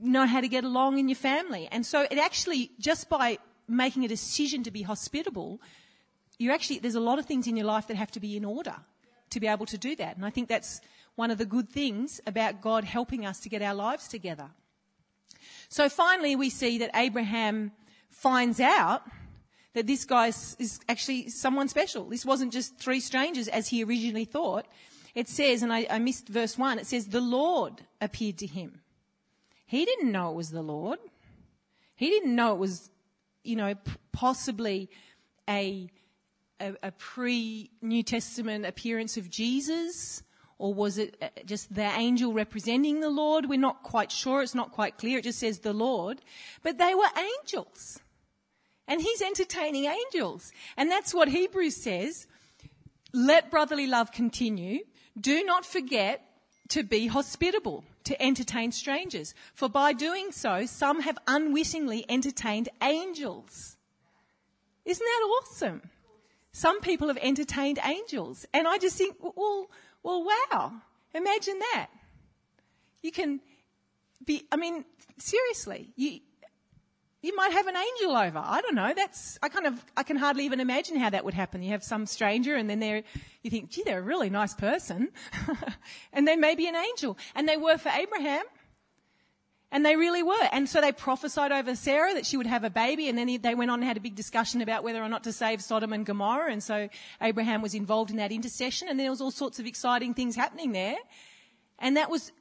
know 0.00 0.26
how 0.26 0.40
to 0.40 0.48
get 0.48 0.64
along 0.64 0.98
in 0.98 1.08
your 1.08 1.16
family. 1.16 1.68
And 1.70 1.84
so 1.84 2.06
it 2.10 2.18
actually, 2.18 2.70
just 2.78 3.08
by 3.08 3.38
making 3.66 4.04
a 4.04 4.08
decision 4.08 4.62
to 4.64 4.70
be 4.70 4.82
hospitable, 4.82 5.60
you 6.38 6.52
actually, 6.52 6.78
there's 6.78 6.94
a 6.94 7.00
lot 7.00 7.18
of 7.18 7.26
things 7.26 7.46
in 7.46 7.56
your 7.56 7.66
life 7.66 7.86
that 7.88 7.96
have 7.96 8.10
to 8.12 8.20
be 8.20 8.36
in 8.36 8.44
order 8.44 8.74
to 9.30 9.40
be 9.40 9.46
able 9.46 9.66
to 9.66 9.78
do 9.78 9.96
that. 9.96 10.16
And 10.16 10.24
I 10.24 10.30
think 10.30 10.48
that's 10.48 10.80
one 11.16 11.30
of 11.30 11.38
the 11.38 11.46
good 11.46 11.68
things 11.68 12.20
about 12.26 12.60
God 12.60 12.84
helping 12.84 13.26
us 13.26 13.40
to 13.40 13.48
get 13.48 13.62
our 13.62 13.74
lives 13.74 14.08
together. 14.08 14.50
So 15.68 15.88
finally, 15.88 16.36
we 16.36 16.50
see 16.50 16.78
that 16.78 16.90
Abraham 16.94 17.72
finds 18.10 18.60
out 18.60 19.02
that 19.78 19.86
this 19.86 20.04
guy 20.04 20.26
is 20.26 20.80
actually 20.88 21.28
someone 21.28 21.68
special. 21.68 22.02
This 22.04 22.26
wasn't 22.26 22.52
just 22.52 22.78
three 22.78 22.98
strangers 22.98 23.46
as 23.46 23.68
he 23.68 23.84
originally 23.84 24.24
thought. 24.24 24.66
It 25.14 25.28
says, 25.28 25.62
and 25.62 25.72
I, 25.72 25.86
I 25.88 26.00
missed 26.00 26.28
verse 26.28 26.58
one, 26.58 26.80
it 26.80 26.86
says, 26.86 27.06
the 27.06 27.20
Lord 27.20 27.82
appeared 28.00 28.38
to 28.38 28.46
him. 28.48 28.80
He 29.66 29.84
didn't 29.84 30.10
know 30.10 30.30
it 30.30 30.34
was 30.34 30.50
the 30.50 30.62
Lord. 30.62 30.98
He 31.94 32.10
didn't 32.10 32.34
know 32.34 32.54
it 32.54 32.58
was, 32.58 32.90
you 33.44 33.54
know, 33.54 33.74
possibly 34.10 34.90
a, 35.48 35.88
a, 36.60 36.74
a 36.82 36.90
pre 36.90 37.70
New 37.80 38.02
Testament 38.02 38.66
appearance 38.66 39.16
of 39.16 39.30
Jesus 39.30 40.24
or 40.58 40.74
was 40.74 40.98
it 40.98 41.16
uh, 41.22 41.28
just 41.46 41.72
the 41.72 41.82
angel 41.82 42.32
representing 42.32 42.98
the 42.98 43.10
Lord? 43.10 43.48
We're 43.48 43.60
not 43.60 43.84
quite 43.84 44.10
sure. 44.10 44.42
It's 44.42 44.56
not 44.56 44.72
quite 44.72 44.98
clear. 44.98 45.18
It 45.18 45.24
just 45.24 45.38
says 45.38 45.60
the 45.60 45.72
Lord. 45.72 46.20
But 46.64 46.78
they 46.78 46.96
were 46.96 47.06
angels. 47.16 48.00
And 48.88 49.00
he's 49.00 49.22
entertaining 49.22 49.84
angels. 49.84 50.50
And 50.76 50.90
that's 50.90 51.14
what 51.14 51.28
Hebrews 51.28 51.76
says. 51.76 52.26
Let 53.12 53.50
brotherly 53.50 53.86
love 53.86 54.10
continue. 54.10 54.80
Do 55.20 55.44
not 55.44 55.64
forget 55.64 56.22
to 56.68 56.82
be 56.82 57.06
hospitable, 57.06 57.84
to 58.04 58.20
entertain 58.20 58.72
strangers. 58.72 59.34
For 59.54 59.68
by 59.68 59.92
doing 59.92 60.32
so, 60.32 60.66
some 60.66 61.00
have 61.00 61.18
unwittingly 61.26 62.04
entertained 62.08 62.68
angels. 62.82 63.76
Isn't 64.84 65.04
that 65.04 65.28
awesome? 65.42 65.82
Some 66.52 66.80
people 66.80 67.08
have 67.08 67.18
entertained 67.18 67.78
angels. 67.84 68.46
And 68.52 68.66
I 68.66 68.78
just 68.78 68.96
think, 68.96 69.16
well, 69.20 69.70
well, 70.02 70.24
wow. 70.24 70.72
Imagine 71.14 71.58
that. 71.58 71.88
You 73.02 73.12
can 73.12 73.40
be, 74.24 74.46
I 74.50 74.56
mean, 74.56 74.84
seriously, 75.18 75.90
you, 75.96 76.20
you 77.20 77.34
might 77.34 77.52
have 77.52 77.66
an 77.66 77.74
angel 77.76 78.16
over. 78.16 78.38
I 78.38 78.60
don't 78.60 78.76
know. 78.76 78.92
That's, 78.94 79.38
I 79.42 79.48
kind 79.48 79.66
of, 79.66 79.84
I 79.96 80.04
can 80.04 80.16
hardly 80.16 80.44
even 80.44 80.60
imagine 80.60 80.96
how 80.96 81.10
that 81.10 81.24
would 81.24 81.34
happen. 81.34 81.62
You 81.62 81.70
have 81.70 81.82
some 81.82 82.06
stranger 82.06 82.54
and 82.54 82.70
then 82.70 82.78
they're, 82.78 83.02
you 83.42 83.50
think, 83.50 83.70
gee, 83.70 83.82
they're 83.84 83.98
a 83.98 84.02
really 84.02 84.30
nice 84.30 84.54
person. 84.54 85.08
and 86.12 86.28
they 86.28 86.36
may 86.36 86.54
be 86.54 86.68
an 86.68 86.76
angel. 86.76 87.18
And 87.34 87.48
they 87.48 87.56
were 87.56 87.76
for 87.76 87.88
Abraham. 87.88 88.44
And 89.72 89.84
they 89.84 89.96
really 89.96 90.22
were. 90.22 90.48
And 90.52 90.68
so 90.68 90.80
they 90.80 90.92
prophesied 90.92 91.50
over 91.52 91.74
Sarah 91.74 92.14
that 92.14 92.24
she 92.24 92.36
would 92.36 92.46
have 92.46 92.62
a 92.62 92.70
baby. 92.70 93.08
And 93.08 93.18
then 93.18 93.36
they 93.42 93.54
went 93.54 93.70
on 93.70 93.80
and 93.80 93.88
had 93.88 93.96
a 93.96 94.00
big 94.00 94.14
discussion 94.14 94.62
about 94.62 94.84
whether 94.84 95.02
or 95.02 95.08
not 95.08 95.24
to 95.24 95.32
save 95.32 95.60
Sodom 95.60 95.92
and 95.92 96.06
Gomorrah. 96.06 96.52
And 96.52 96.62
so 96.62 96.88
Abraham 97.20 97.62
was 97.62 97.74
involved 97.74 98.10
in 98.10 98.16
that 98.18 98.30
intercession. 98.30 98.88
And 98.88 98.98
there 98.98 99.10
was 99.10 99.20
all 99.20 99.32
sorts 99.32 99.58
of 99.58 99.66
exciting 99.66 100.14
things 100.14 100.36
happening 100.36 100.70
there. 100.70 100.96
And 101.80 101.96
that 101.96 102.10
was, 102.10 102.32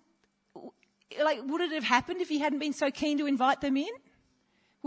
like, 1.22 1.40
would 1.44 1.62
it 1.62 1.72
have 1.72 1.84
happened 1.84 2.22
if 2.22 2.30
he 2.30 2.40
hadn't 2.40 2.60
been 2.60 2.74
so 2.74 2.92
keen 2.92 3.18
to 3.18 3.26
invite 3.26 3.60
them 3.60 3.76
in? 3.76 3.90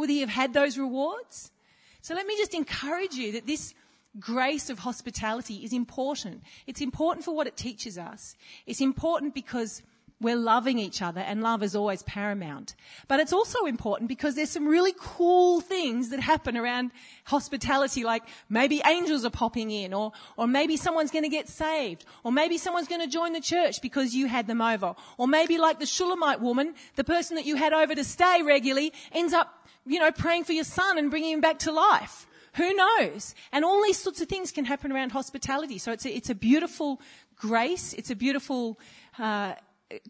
Would 0.00 0.08
he 0.08 0.20
have 0.20 0.30
had 0.30 0.54
those 0.54 0.78
rewards? 0.78 1.52
So 2.00 2.14
let 2.14 2.26
me 2.26 2.34
just 2.38 2.54
encourage 2.54 3.12
you 3.12 3.32
that 3.32 3.46
this 3.46 3.74
grace 4.18 4.70
of 4.70 4.78
hospitality 4.78 5.56
is 5.56 5.74
important. 5.74 6.42
It's 6.66 6.80
important 6.80 7.22
for 7.22 7.36
what 7.36 7.46
it 7.46 7.54
teaches 7.54 7.98
us. 7.98 8.34
It's 8.66 8.80
important 8.80 9.34
because 9.34 9.82
we're 10.20 10.36
loving 10.36 10.78
each 10.78 11.00
other 11.00 11.20
and 11.20 11.42
love 11.42 11.62
is 11.62 11.74
always 11.74 12.02
paramount. 12.02 12.74
But 13.08 13.20
it's 13.20 13.32
also 13.32 13.64
important 13.64 14.08
because 14.08 14.34
there's 14.34 14.50
some 14.50 14.66
really 14.66 14.94
cool 14.98 15.60
things 15.60 16.10
that 16.10 16.20
happen 16.20 16.56
around 16.56 16.92
hospitality, 17.24 18.04
like 18.04 18.22
maybe 18.48 18.82
angels 18.86 19.24
are 19.24 19.30
popping 19.30 19.70
in 19.70 19.94
or, 19.94 20.12
or 20.36 20.46
maybe 20.46 20.76
someone's 20.76 21.10
going 21.10 21.24
to 21.24 21.30
get 21.30 21.48
saved 21.48 22.04
or 22.22 22.32
maybe 22.32 22.58
someone's 22.58 22.88
going 22.88 23.00
to 23.00 23.06
join 23.06 23.32
the 23.32 23.40
church 23.40 23.80
because 23.80 24.14
you 24.14 24.28
had 24.28 24.46
them 24.46 24.60
over. 24.60 24.94
Or 25.16 25.26
maybe 25.26 25.58
like 25.58 25.78
the 25.78 25.86
Shulamite 25.86 26.40
woman, 26.40 26.74
the 26.96 27.04
person 27.04 27.36
that 27.36 27.46
you 27.46 27.56
had 27.56 27.72
over 27.72 27.94
to 27.94 28.04
stay 28.04 28.42
regularly 28.42 28.92
ends 29.12 29.32
up, 29.32 29.59
you 29.86 29.98
know, 29.98 30.10
praying 30.12 30.44
for 30.44 30.52
your 30.52 30.64
son 30.64 30.98
and 30.98 31.10
bringing 31.10 31.32
him 31.32 31.40
back 31.40 31.58
to 31.60 31.72
life. 31.72 32.26
Who 32.54 32.74
knows? 32.74 33.34
And 33.52 33.64
all 33.64 33.82
these 33.82 33.98
sorts 33.98 34.20
of 34.20 34.28
things 34.28 34.50
can 34.50 34.64
happen 34.64 34.90
around 34.92 35.12
hospitality. 35.12 35.78
So 35.78 35.92
it's 35.92 36.04
a, 36.04 36.14
it's 36.14 36.30
a 36.30 36.34
beautiful 36.34 37.00
grace. 37.36 37.92
It's 37.94 38.10
a 38.10 38.16
beautiful, 38.16 38.78
uh, 39.18 39.54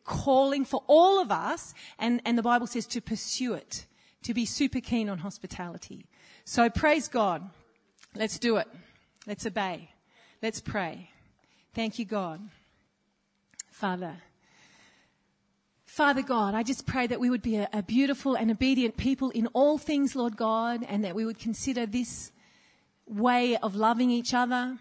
calling 0.04 0.64
for 0.64 0.82
all 0.86 1.20
of 1.20 1.30
us, 1.30 1.74
and, 1.98 2.20
and 2.24 2.36
the 2.36 2.42
Bible 2.42 2.66
says 2.66 2.86
to 2.86 3.00
pursue 3.00 3.54
it, 3.54 3.86
to 4.22 4.34
be 4.34 4.44
super 4.44 4.80
keen 4.80 5.08
on 5.08 5.18
hospitality. 5.18 6.06
So 6.44 6.68
praise 6.68 7.08
God. 7.08 7.48
Let's 8.14 8.38
do 8.38 8.56
it. 8.56 8.68
Let's 9.26 9.46
obey. 9.46 9.90
Let's 10.42 10.60
pray. 10.60 11.10
Thank 11.74 11.98
you, 11.98 12.04
God. 12.04 12.40
Father. 13.70 14.16
Father 15.90 16.22
God, 16.22 16.54
I 16.54 16.62
just 16.62 16.86
pray 16.86 17.08
that 17.08 17.18
we 17.18 17.30
would 17.30 17.42
be 17.42 17.56
a, 17.56 17.68
a, 17.72 17.82
beautiful 17.82 18.36
and 18.36 18.48
obedient 18.48 18.96
people 18.96 19.30
in 19.30 19.48
all 19.48 19.76
things, 19.76 20.14
Lord 20.14 20.36
God, 20.36 20.86
and 20.88 21.04
that 21.04 21.16
we 21.16 21.24
would 21.24 21.40
consider 21.40 21.84
this 21.84 22.30
way 23.08 23.56
of 23.56 23.74
loving 23.74 24.08
each 24.08 24.32
other, 24.32 24.78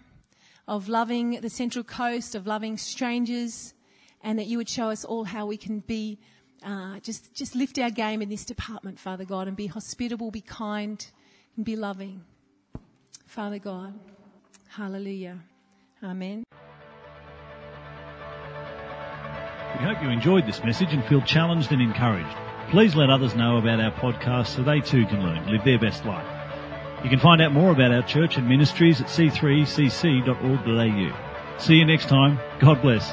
of 0.67 0.87
loving 0.87 1.41
the 1.41 1.49
Central 1.49 1.83
Coast, 1.83 2.35
of 2.35 2.45
loving 2.45 2.77
strangers, 2.77 3.73
and 4.21 4.37
that 4.37 4.45
you 4.45 4.57
would 4.57 4.69
show 4.69 4.91
us 4.91 5.03
all 5.03 5.23
how 5.23 5.47
we 5.47 5.57
can 5.57 5.79
be 5.79 6.19
uh, 6.63 6.99
just 6.99 7.33
just 7.33 7.55
lift 7.55 7.79
our 7.79 7.89
game 7.89 8.21
in 8.21 8.29
this 8.29 8.45
department, 8.45 8.99
Father 8.99 9.25
God, 9.25 9.47
and 9.47 9.57
be 9.57 9.65
hospitable, 9.65 10.29
be 10.29 10.41
kind, 10.41 11.07
and 11.55 11.65
be 11.65 11.75
loving. 11.75 12.21
Father 13.25 13.57
God, 13.57 13.99
Hallelujah, 14.67 15.39
Amen. 16.03 16.43
We 19.79 19.85
hope 19.85 20.03
you 20.03 20.09
enjoyed 20.09 20.45
this 20.45 20.61
message 20.61 20.91
and 20.91 21.05
feel 21.05 21.21
challenged 21.21 21.71
and 21.71 21.81
encouraged. 21.81 22.35
Please 22.69 22.95
let 22.95 23.09
others 23.09 23.33
know 23.33 23.55
about 23.57 23.79
our 23.79 23.91
podcast 23.91 24.47
so 24.47 24.61
they 24.61 24.81
too 24.81 25.05
can 25.05 25.23
learn 25.23 25.45
to 25.45 25.51
live 25.51 25.63
their 25.63 25.79
best 25.79 26.03
life. 26.03 26.27
You 27.01 27.09
can 27.09 27.19
find 27.19 27.41
out 27.41 27.53
more 27.53 27.71
about 27.71 27.93
our 27.93 28.03
church 28.03 28.35
and 28.35 28.45
ministries 28.45 28.99
at 28.99 29.07
c3cc.org.au. 29.07 31.59
See 31.59 31.75
you 31.75 31.85
next 31.85 32.09
time. 32.09 32.39
God 32.59 32.81
bless. 32.81 33.09